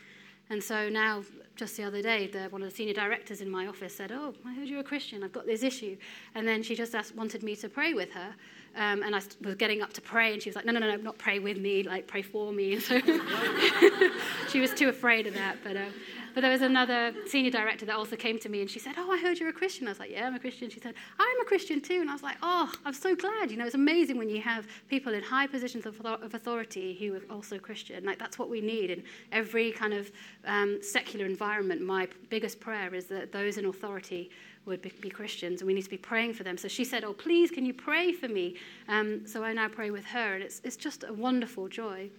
[0.49, 1.23] And so now
[1.57, 4.35] just the other day, the, one of the senior directors in my office said, "Oh,
[4.47, 5.23] I heard you're a Christian.
[5.23, 5.97] I've got this issue,"
[6.35, 8.35] and then she just asked, wanted me to pray with her,
[8.75, 10.97] um, and I was getting up to pray, and she was like, "No, no, no,
[10.97, 12.99] no, not pray with me, like pray for me." And so
[14.49, 15.77] she was too afraid of that, but.
[15.77, 15.91] Uh,
[16.35, 19.11] but there was another senior director that also came to me and she said, Oh,
[19.11, 19.87] I heard you're a Christian.
[19.87, 20.71] I was like, Yeah, I'm a Christian.
[20.71, 22.01] She said, I'm a Christian too.
[22.01, 23.51] And I was like, Oh, I'm so glad.
[23.51, 27.23] You know, it's amazing when you have people in high positions of, authority who are
[27.31, 28.05] also Christian.
[28.05, 30.11] Like, that's what we need in every kind of
[30.45, 31.83] um, secular environment.
[31.83, 34.31] My biggest prayer is that those in authority
[34.67, 36.57] would be, be, Christians, and we need to be praying for them.
[36.57, 38.57] So she said, "Oh, please, can you pray for me?"
[38.89, 42.11] Um, so I now pray with her, and it's it's just a wonderful joy.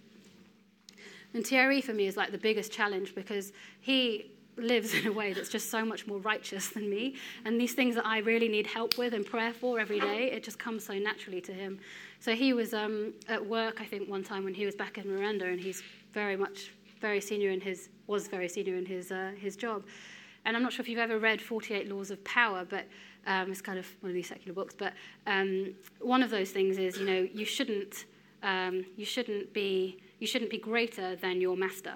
[1.34, 5.32] And Thierry for me is like the biggest challenge because he lives in a way
[5.32, 7.16] that's just so much more righteous than me.
[7.44, 10.42] And these things that I really need help with and prayer for every day, it
[10.42, 11.78] just comes so naturally to him.
[12.20, 15.04] So he was um, at work, I think, one time when he was back in
[15.04, 19.32] Rwanda, and he's very much very senior in his was very senior in his uh,
[19.38, 19.84] his job.
[20.44, 22.86] And I'm not sure if you've ever read 48 Laws of Power, but
[23.26, 24.74] um, it's kind of one of these secular books.
[24.76, 24.92] But
[25.26, 28.06] um, one of those things is, you know, you shouldn't
[28.42, 31.94] um, you shouldn't be you shouldn't be greater than your master.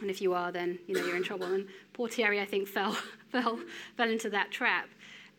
[0.00, 1.52] And if you are, then you know you're in trouble.
[1.52, 2.96] And poor Thierry, I think, fell
[3.32, 3.58] fell
[3.96, 4.88] fell into that trap.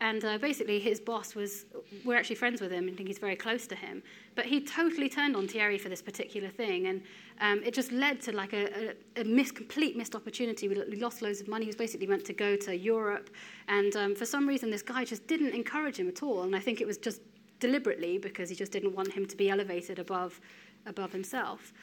[0.02, 1.66] And uh, basically, his boss was,
[2.04, 4.02] we're actually friends with him and think he's very close to him.
[4.34, 6.88] But he totally turned on Thierry for this particular thing.
[6.88, 7.04] And
[7.40, 10.68] um, it just led to like a, a, a complete missed opportunity.
[10.68, 11.66] We lost loads of money.
[11.66, 13.30] He was basically meant to go to Europe.
[13.68, 16.42] And um, for some reason, this guy just didn't encourage him at all.
[16.42, 17.22] And I think it was just
[17.60, 20.42] deliberately because he just didn't want him to be elevated above
[20.86, 21.74] above himself.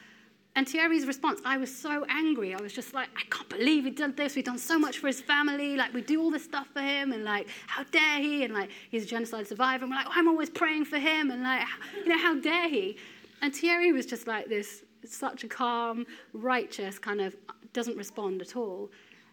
[0.55, 2.53] And Thierry's response, I was so angry.
[2.53, 4.35] I was just like, I can't believe he did this.
[4.35, 5.77] We've done so much for his family.
[5.77, 7.13] Like, we do all this stuff for him.
[7.13, 8.43] And, like, how dare he?
[8.43, 9.85] And, like, he's a genocide survivor.
[9.85, 11.31] And we're like, oh, I'm always praying for him.
[11.31, 11.65] And, like,
[12.03, 12.97] you know, how dare he?
[13.41, 17.35] And Thierry was just like this, such a calm, righteous kind of,
[17.71, 18.89] doesn't respond at all.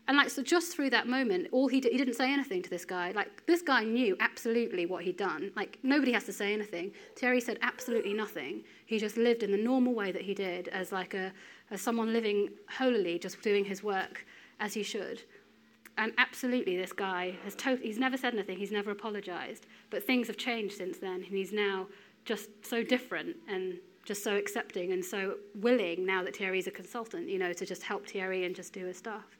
[0.08, 2.70] And like so, just through that moment, all he did, he didn't say anything to
[2.70, 3.10] this guy.
[3.10, 5.50] Like this guy knew absolutely what he'd done.
[5.56, 6.92] Like nobody has to say anything.
[7.16, 8.62] Thierry said absolutely nothing.
[8.86, 11.32] He just lived in the normal way that he did, as like a
[11.70, 14.24] as someone living holily, just doing his work
[14.60, 15.22] as he should.
[15.98, 18.58] And absolutely, this guy has to- he's never said anything.
[18.58, 19.66] He's never apologized.
[19.90, 21.88] But things have changed since then, and he's now
[22.24, 27.28] just so different and just so accepting and so willing now that Thierry's a consultant,
[27.28, 29.35] you know, to just help Thierry and just do his stuff.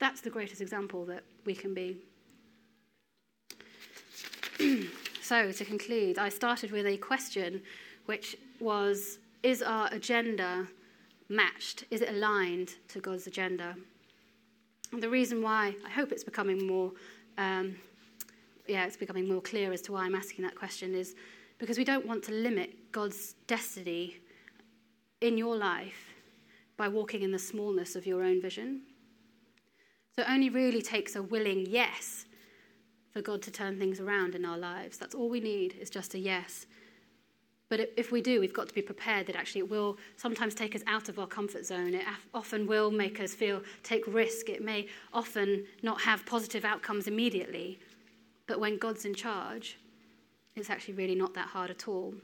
[0.00, 1.98] That's the greatest example that we can be.
[5.22, 7.62] so, to conclude, I started with a question
[8.06, 10.66] which was Is our agenda
[11.28, 11.84] matched?
[11.90, 13.76] Is it aligned to God's agenda?
[14.92, 16.92] And the reason why I hope it's becoming more,
[17.38, 17.76] um,
[18.66, 21.14] yeah, it's becoming more clear as to why I'm asking that question is
[21.58, 24.16] because we don't want to limit God's destiny
[25.20, 26.14] in your life
[26.78, 28.80] by walking in the smallness of your own vision.
[30.16, 32.26] So it only really takes a willing yes
[33.12, 34.98] for God to turn things around in our lives.
[34.98, 36.66] That's all we need is just a yes.
[37.68, 40.74] But if we do, we've got to be prepared that actually it will sometimes take
[40.74, 41.94] us out of our comfort zone.
[41.94, 44.48] It often will make us feel take risk.
[44.48, 47.78] It may often not have positive outcomes immediately.
[48.48, 49.78] But when God's in charge,
[50.56, 52.14] it's actually really not that hard at all.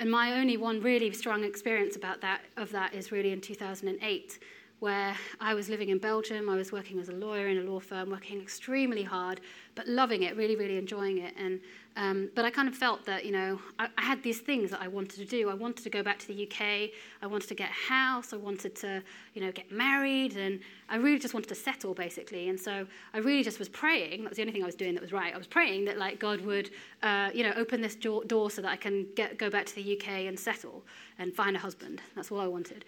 [0.00, 4.38] And my only one really strong experience about that of that is really in 2008
[4.80, 6.50] where I was living in Belgium.
[6.50, 9.40] I was working as a lawyer in a law firm, working extremely hard,
[9.74, 11.34] but loving it, really, really enjoying it.
[11.38, 11.60] And
[11.96, 14.80] um, but I kind of felt that you know I, I, had these things that
[14.80, 15.48] I wanted to do.
[15.48, 16.90] I wanted to go back to the UK.
[17.22, 18.32] I wanted to get a house.
[18.32, 19.00] I wanted to
[19.34, 20.58] you know get married, and
[20.88, 22.48] I really just wanted to settle basically.
[22.48, 24.24] And so I really just was praying.
[24.24, 25.32] That was the only thing I was doing that was right.
[25.32, 26.70] I was praying that like God would
[27.04, 29.96] uh, you know open this door so that I can get go back to the
[29.96, 30.82] UK and settle
[31.20, 32.02] and find a husband.
[32.16, 32.84] That's all I wanted.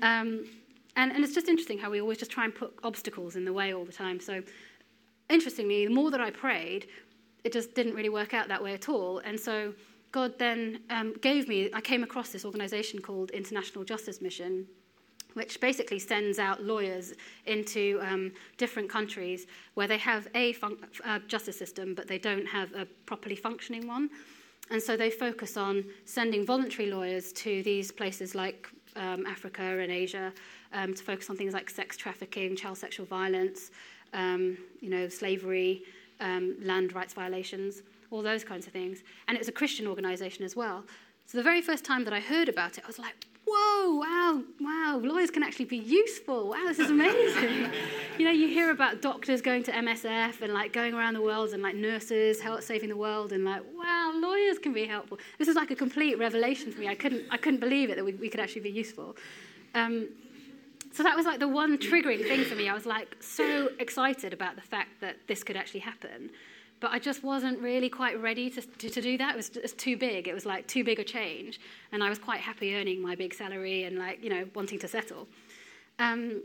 [0.00, 0.46] Um,
[0.96, 3.52] and, and it's just interesting how we always just try and put obstacles in the
[3.52, 4.18] way all the time.
[4.18, 4.42] So,
[5.28, 6.88] interestingly, the more that I prayed,
[7.46, 9.18] it just didn't really work out that way at all.
[9.18, 9.72] And so
[10.10, 14.66] God then um, gave me, I came across this organization called International Justice Mission,
[15.34, 21.20] which basically sends out lawyers into um, different countries where they have a fun- uh,
[21.28, 24.10] justice system, but they don't have a properly functioning one.
[24.70, 29.92] And so they focus on sending voluntary lawyers to these places like um, Africa and
[29.92, 30.32] Asia
[30.72, 33.70] um, to focus on things like sex trafficking, child sexual violence,
[34.12, 35.82] um, you know, slavery,
[36.20, 39.02] um, land rights violations, all those kinds of things.
[39.28, 40.84] And it was a Christian organization as well.
[41.26, 44.42] So the very first time that I heard about it, I was like, whoa, wow,
[44.60, 46.50] wow, lawyers can actually be useful.
[46.50, 47.70] Wow, this is amazing.
[48.18, 51.50] you know, you hear about doctors going to MSF and like going around the world
[51.50, 55.18] and like nurses help saving the world and like, wow, lawyers can be helpful.
[55.38, 56.88] This is like a complete revelation for me.
[56.88, 59.16] I couldn't, I couldn't believe it that we, we could actually be useful.
[59.74, 60.08] Um,
[60.96, 62.70] so that was like the one triggering thing for me.
[62.70, 66.30] I was like so excited about the fact that this could actually happen.
[66.80, 69.34] But I just wasn't really quite ready to, to, to do that.
[69.34, 70.26] It was, was too big.
[70.26, 71.60] It was like too big a change.
[71.92, 74.88] And I was quite happy earning my big salary and like, you know, wanting to
[74.88, 75.28] settle.
[75.98, 76.42] Um,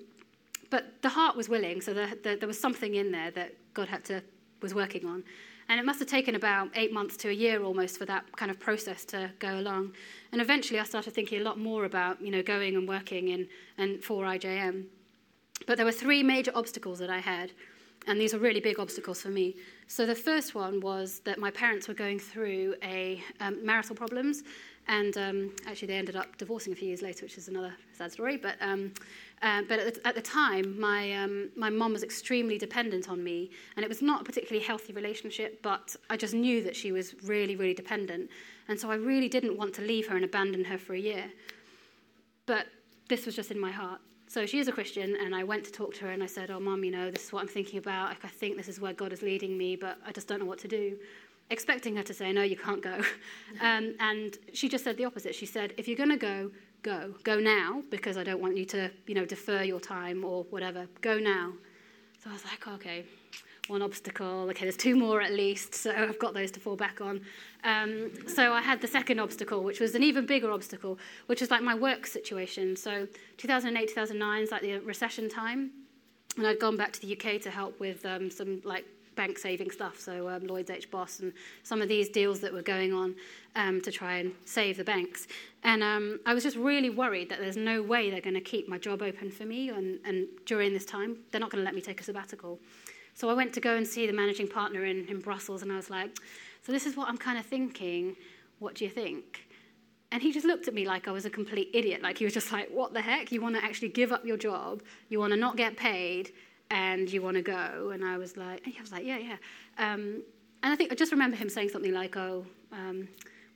[0.69, 3.87] but the heart was willing, so the, the, there was something in there that God
[3.87, 4.21] had to,
[4.61, 5.23] was working on.
[5.71, 8.51] And it must have taken about eight months to a year almost for that kind
[8.51, 9.93] of process to go along.
[10.33, 13.47] And eventually I started thinking a lot more about, you know, going and working in
[13.77, 14.83] and for IJM.
[15.67, 17.53] But there were three major obstacles that I had,
[18.05, 19.55] and these were really big obstacles for me.
[19.87, 24.43] So the first one was that my parents were going through a um, marital problems,
[24.89, 28.11] and um, actually they ended up divorcing a few years later, which is another sad
[28.11, 28.35] story.
[28.35, 28.91] But um,
[29.41, 33.23] uh, but at the, at the, time, my um, my mom was extremely dependent on
[33.23, 35.63] me, and it was not a particularly healthy relationship.
[35.63, 38.29] But I just knew that she was really, really dependent,
[38.67, 41.25] and so I really didn't want to leave her and abandon her for a year.
[42.45, 42.67] But
[43.09, 43.99] this was just in my heart.
[44.27, 46.51] So she is a Christian, and I went to talk to her, and I said,
[46.51, 48.09] "Oh, mom, you know, this is what I'm thinking about.
[48.09, 50.45] Like, I think this is where God is leading me, but I just don't know
[50.45, 50.97] what to do."
[51.49, 53.01] Expecting her to say, "No, you can't go,"
[53.59, 55.33] um, and she just said the opposite.
[55.33, 56.51] She said, "If you're going to go,
[56.83, 57.15] go.
[57.23, 60.87] Go now, because I don't want you to, you know, defer your time or whatever.
[61.01, 61.53] Go now.
[62.23, 63.05] So I was like, okay,
[63.67, 64.49] one obstacle.
[64.49, 67.21] Okay, there's two more at least, so I've got those to fall back on.
[67.63, 71.51] Um, so I had the second obstacle, which was an even bigger obstacle, which was
[71.51, 72.75] like my work situation.
[72.75, 73.07] So
[73.37, 75.71] 2008, 2009 is like the recession time,
[76.37, 78.85] and I'd gone back to the UK to help with um, some like
[79.15, 81.33] bank saving stuff, so um, Lloyds HBOS and
[81.63, 83.15] some of these deals that were going on
[83.55, 85.27] um, to try and save the banks.
[85.63, 88.67] And um, I was just really worried that there's no way they're going to keep
[88.67, 91.75] my job open for me, and, and during this time, they're not going to let
[91.75, 92.59] me take a sabbatical.
[93.13, 95.75] So I went to go and see the managing partner in, in Brussels, and I
[95.75, 96.17] was like,
[96.63, 98.15] So this is what I'm kind of thinking.
[98.59, 99.47] What do you think?
[100.13, 102.01] And he just looked at me like I was a complete idiot.
[102.01, 103.31] Like he was just like, What the heck?
[103.31, 104.81] You want to actually give up your job?
[105.09, 106.31] You want to not get paid?
[106.71, 107.91] And you want to go?
[107.93, 109.37] And I was like, I was like, yeah, yeah.
[109.77, 110.23] Um,
[110.63, 113.07] and I think I just remember him saying something like, oh, um,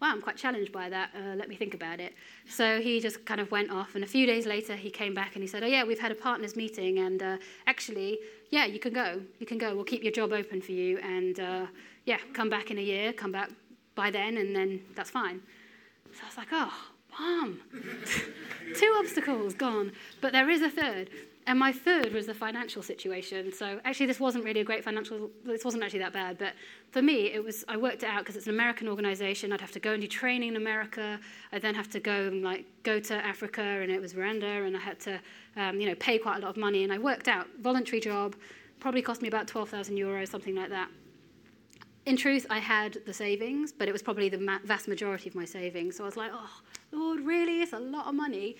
[0.01, 1.11] wow, I'm quite challenged by that.
[1.15, 2.13] Uh, let me think about it.
[2.47, 3.95] So he just kind of went off.
[3.95, 6.11] And a few days later, he came back and he said, oh, yeah, we've had
[6.11, 6.99] a partners meeting.
[6.99, 7.37] And uh,
[7.67, 9.21] actually, yeah, you can go.
[9.39, 9.73] You can go.
[9.73, 10.97] We'll keep your job open for you.
[10.99, 11.65] And uh,
[12.03, 13.49] yeah, come back in a year, come back
[13.95, 15.41] by then, and then that's fine.
[16.11, 16.73] So I was like, oh,
[17.17, 17.61] mom,
[18.75, 19.93] two obstacles gone.
[20.19, 21.09] But there is a third.
[21.47, 23.53] And my third was the financial situation.
[23.53, 25.29] So actually, this wasn't really a great financial.
[25.43, 26.39] This wasn't actually that bad.
[26.39, 26.53] But
[26.89, 27.63] for me, it was.
[27.67, 29.53] I worked it out because it's an American organisation.
[29.53, 31.19] I'd have to go and do training in America.
[31.51, 34.75] I'd then have to go and like go to Africa, and it was Rwanda, and
[34.75, 35.19] I had to,
[35.55, 36.83] um, you know, pay quite a lot of money.
[36.83, 38.35] And I worked out voluntary job,
[38.79, 40.89] probably cost me about twelve thousand euros, something like that.
[42.07, 45.35] In truth, I had the savings, but it was probably the ma- vast majority of
[45.35, 45.97] my savings.
[45.97, 47.61] So I was like, oh, Lord, really?
[47.61, 48.55] It's a lot of money.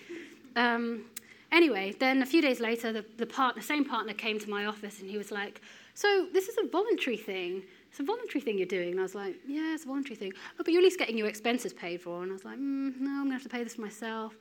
[0.54, 1.06] Um,
[1.52, 5.00] Anyway, then a few days later, the, the, partner, same partner came to my office
[5.00, 5.60] and he was like,
[5.94, 7.62] So, this is a voluntary thing.
[7.90, 8.90] It's a voluntary thing you're doing.
[8.90, 10.32] And I was like, Yeah, it's a voluntary thing.
[10.58, 12.22] Oh, but you're at least getting your expenses paid for.
[12.22, 14.36] And I was like, mm, No, I'm going to have to pay this for myself.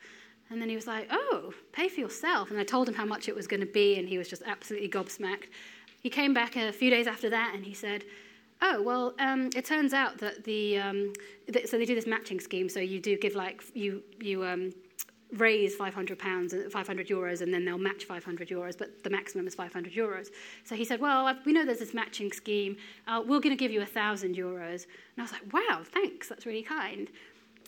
[0.49, 2.49] And then he was like, Oh, pay for yourself.
[2.49, 4.41] And I told him how much it was going to be, and he was just
[4.45, 5.49] absolutely gobsmacked.
[6.01, 8.03] He came back a few days after that and he said,
[8.62, 11.14] Oh, well, um, it turns out that the, um,
[11.51, 12.70] th- so they do this matching scheme.
[12.70, 14.72] So you do give like, you, you um,
[15.34, 19.55] raise 500 pounds, 500 euros, and then they'll match 500 euros, but the maximum is
[19.55, 20.30] 500 euros.
[20.63, 22.78] So he said, well, we know there's this matching scheme.
[23.07, 24.86] Uh, we're going to give you 1,000 euros.
[24.86, 27.09] And I was like, wow, thanks, that's really kind.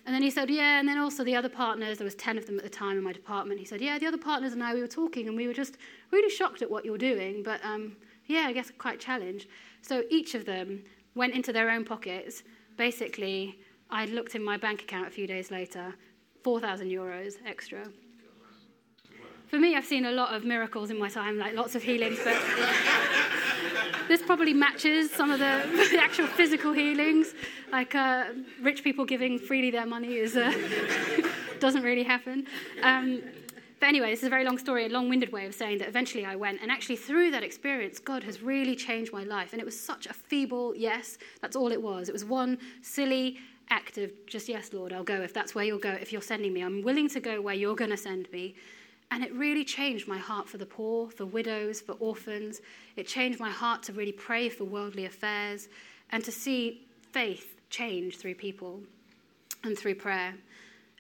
[0.06, 2.46] And then he said, yeah, and then also the other partners, there was 10 of
[2.46, 3.60] them at the time in my department.
[3.60, 5.78] He said, yeah, the other partners and I, we were talking, and we were just
[6.12, 7.98] really shocked at what you're doing, but um,
[8.28, 9.48] yeah, I guess quite challenged.
[9.82, 10.84] So each of them
[11.16, 12.44] went into their own pockets.
[12.78, 15.94] Basically, I looked in my bank account a few days later,
[16.48, 17.84] 4,000 euros extra.
[19.48, 22.20] For me, I've seen a lot of miracles in my time, like lots of healings,
[22.24, 22.42] but
[24.08, 25.54] this probably matches some of the,
[25.92, 27.34] the actual physical healings.
[27.70, 28.28] Like uh,
[28.62, 30.54] rich people giving freely their money is uh,
[31.60, 32.48] doesn't really happen.
[32.82, 33.24] Um,
[33.82, 35.90] but anyway, this is a very long story, a long winded way of saying that
[35.90, 36.62] eventually I went.
[36.62, 39.52] And actually, through that experience, God has really changed my life.
[39.52, 41.18] And it was such a feeble yes.
[41.42, 42.08] That's all it was.
[42.08, 43.38] It was one silly
[43.70, 46.54] act of just, yes, Lord, I'll go if that's where you'll go, if you're sending
[46.54, 46.62] me.
[46.62, 48.56] I'm willing to go where you're going to send me.
[49.12, 52.62] And it really changed my heart for the poor, for widows, for orphans.
[52.96, 55.70] It changed my heart to really pray for worldly affairs
[56.12, 58.82] and to see faith change through people
[59.64, 60.34] and through prayer.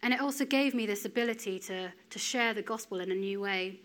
[0.03, 3.41] And it also gave me this ability to, to share the gospel in a new
[3.41, 3.79] way.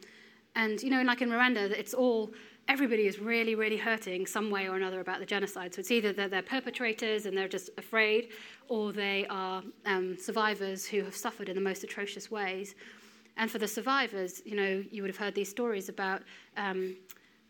[0.54, 2.30] And, you know, like in Rwanda, it's all,
[2.68, 5.74] everybody is really, really hurting some way or another about the genocide.
[5.74, 8.28] So it's either that they're perpetrators and they're just afraid,
[8.68, 12.74] or they are um, survivors who have suffered in the most atrocious ways.
[13.36, 16.22] And for the survivors, you know, you would have heard these stories about
[16.56, 16.96] um,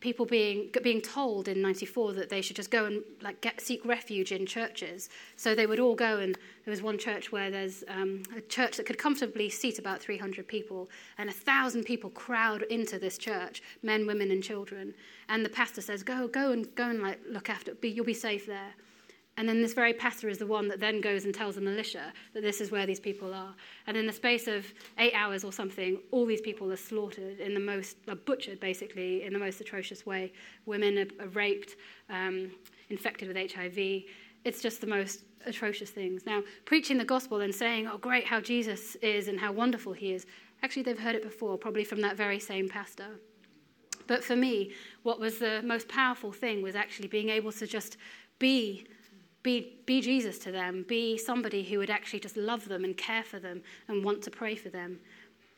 [0.02, 3.84] people being being told in 94 that they should just go and like get seek
[3.86, 5.08] refuge in churches.
[5.36, 8.76] So they would all go and there was one church where there's um, a church
[8.76, 13.62] that could comfortably seat about 300 people and a thousand people crowd into this church
[13.82, 14.92] men women and children.
[15.28, 18.12] And the pastor says go go and go and like look after be, you'll be
[18.14, 18.74] safe there
[19.38, 22.12] and then this very pastor is the one that then goes and tells the militia
[22.34, 23.54] that this is where these people are.
[23.86, 24.66] And in the space of
[24.98, 29.22] eight hours or something, all these people are slaughtered in the most, are butchered basically
[29.24, 30.32] in the most atrocious way.
[30.66, 31.76] Women are, are raped,
[32.10, 32.50] um,
[32.90, 34.04] infected with HIV.
[34.44, 36.26] It's just the most atrocious things.
[36.26, 40.12] Now, preaching the gospel and saying, oh, great, how Jesus is and how wonderful he
[40.12, 40.26] is,
[40.62, 43.18] actually, they've heard it before, probably from that very same pastor.
[44.06, 44.72] But for me,
[45.04, 47.96] what was the most powerful thing was actually being able to just
[48.38, 48.86] be
[49.42, 50.84] be, be Jesus to them.
[50.88, 54.30] Be somebody who would actually just love them and care for them and want to
[54.30, 54.98] pray for them.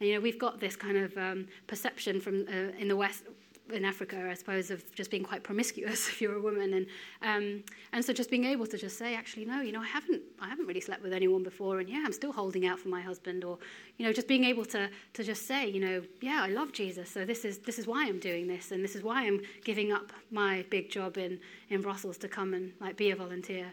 [0.00, 3.24] And, you know, we've got this kind of um, perception from uh, in the West,
[3.72, 6.86] in Africa, I suppose, of just being quite promiscuous if you're a woman, and
[7.22, 10.22] um, and so just being able to just say, actually, no, you know, I haven't,
[10.40, 13.00] I haven't really slept with anyone before, and yeah, I'm still holding out for my
[13.00, 13.58] husband, or
[13.96, 17.10] you know, just being able to to just say, you know, yeah, I love Jesus,
[17.10, 19.92] so this is this is why I'm doing this, and this is why I'm giving
[19.92, 21.40] up my big job in
[21.70, 23.72] in Brussels to come and like be a volunteer.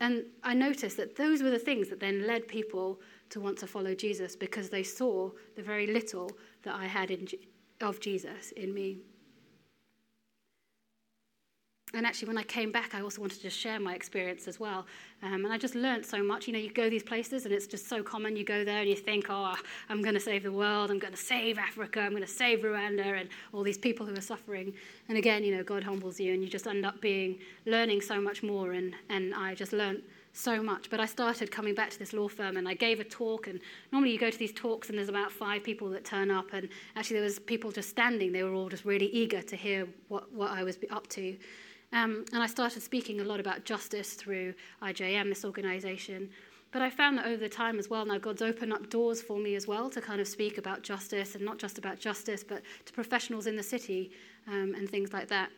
[0.00, 3.68] And I noticed that those were the things that then led people to want to
[3.68, 6.30] follow Jesus because they saw the very little
[6.64, 7.28] that I had in,
[7.80, 8.98] of Jesus in me.
[11.94, 14.86] And actually, when I came back, I also wanted to share my experience as well.
[15.22, 16.46] Um, and I just learned so much.
[16.46, 18.34] You know, you go these places and it's just so common.
[18.34, 19.54] You go there and you think, oh,
[19.88, 20.90] I'm going to save the world.
[20.90, 22.00] I'm going to save Africa.
[22.00, 24.72] I'm going to save Rwanda and all these people who are suffering.
[25.08, 28.20] And again, you know, God humbles you and you just end up being, learning so
[28.20, 28.72] much more.
[28.72, 30.88] And, and I just learned so much.
[30.90, 33.46] But I started coming back to this law firm and I gave a talk.
[33.46, 33.60] And
[33.92, 36.52] normally you go to these talks and there's about five people that turn up.
[36.52, 38.32] And actually, there was people just standing.
[38.32, 41.36] They were all just really eager to hear what, what I was up to.
[41.92, 46.30] Um, and I started speaking a lot about justice through IJM, this organization.
[46.72, 49.38] But I found that over the time as well, now God's opened up doors for
[49.38, 52.62] me as well to kind of speak about justice and not just about justice, but
[52.86, 54.10] to professionals in the city
[54.48, 55.50] um, and things like that.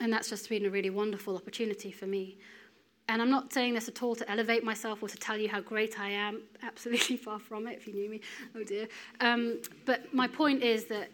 [0.00, 2.38] And that's just been a really wonderful opportunity for me.
[3.08, 5.60] And I'm not saying this at all to elevate myself or to tell you how
[5.60, 6.42] great I am.
[6.62, 8.20] Absolutely far from it, if you knew me.
[8.54, 8.88] Oh dear.
[9.20, 11.10] Um, but my point is that,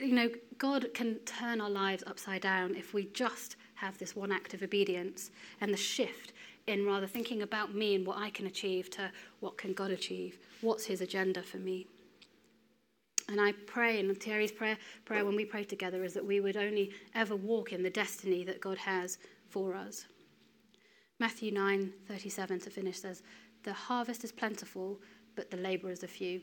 [0.00, 4.32] you know, God can turn our lives upside down if we just have this one
[4.32, 6.32] act of obedience and the shift
[6.66, 9.10] in rather thinking about me and what I can achieve to
[9.40, 10.38] what can God achieve?
[10.60, 11.86] What's his agenda for me?
[13.28, 16.56] And I pray, and Thierry's prayer, prayer when we pray together is that we would
[16.56, 19.18] only ever walk in the destiny that God has
[19.48, 20.06] for us.
[21.18, 23.22] Matthew 9:37 to finish says,
[23.62, 25.00] "The harvest is plentiful,
[25.34, 26.42] but the laborers are few."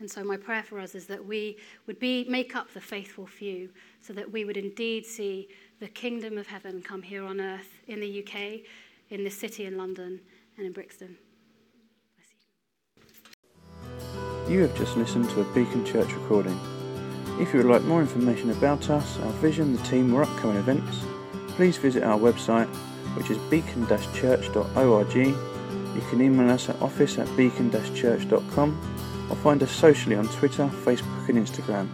[0.00, 3.26] And so my prayer for us is that we would be, make up the faithful
[3.26, 3.68] few
[4.00, 5.48] so that we would indeed see
[5.78, 8.60] the kingdom of heaven come here on earth in the UK,
[9.10, 10.20] in this city in London,
[10.56, 11.18] and in Brixton.
[14.48, 16.58] You have just listened to a Beacon Church recording.
[17.38, 21.04] If you would like more information about us, our vision, the team, or upcoming events,
[21.50, 22.68] please visit our website,
[23.16, 25.14] which is beacon-church.org.
[25.14, 28.99] You can email us at office at beacon-church.com
[29.30, 31.88] or find us socially on Twitter, Facebook, and Instagram.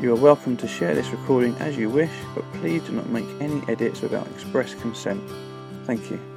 [0.00, 3.28] You are welcome to share this recording as you wish, but please do not make
[3.40, 5.22] any edits without express consent.
[5.84, 6.31] Thank you.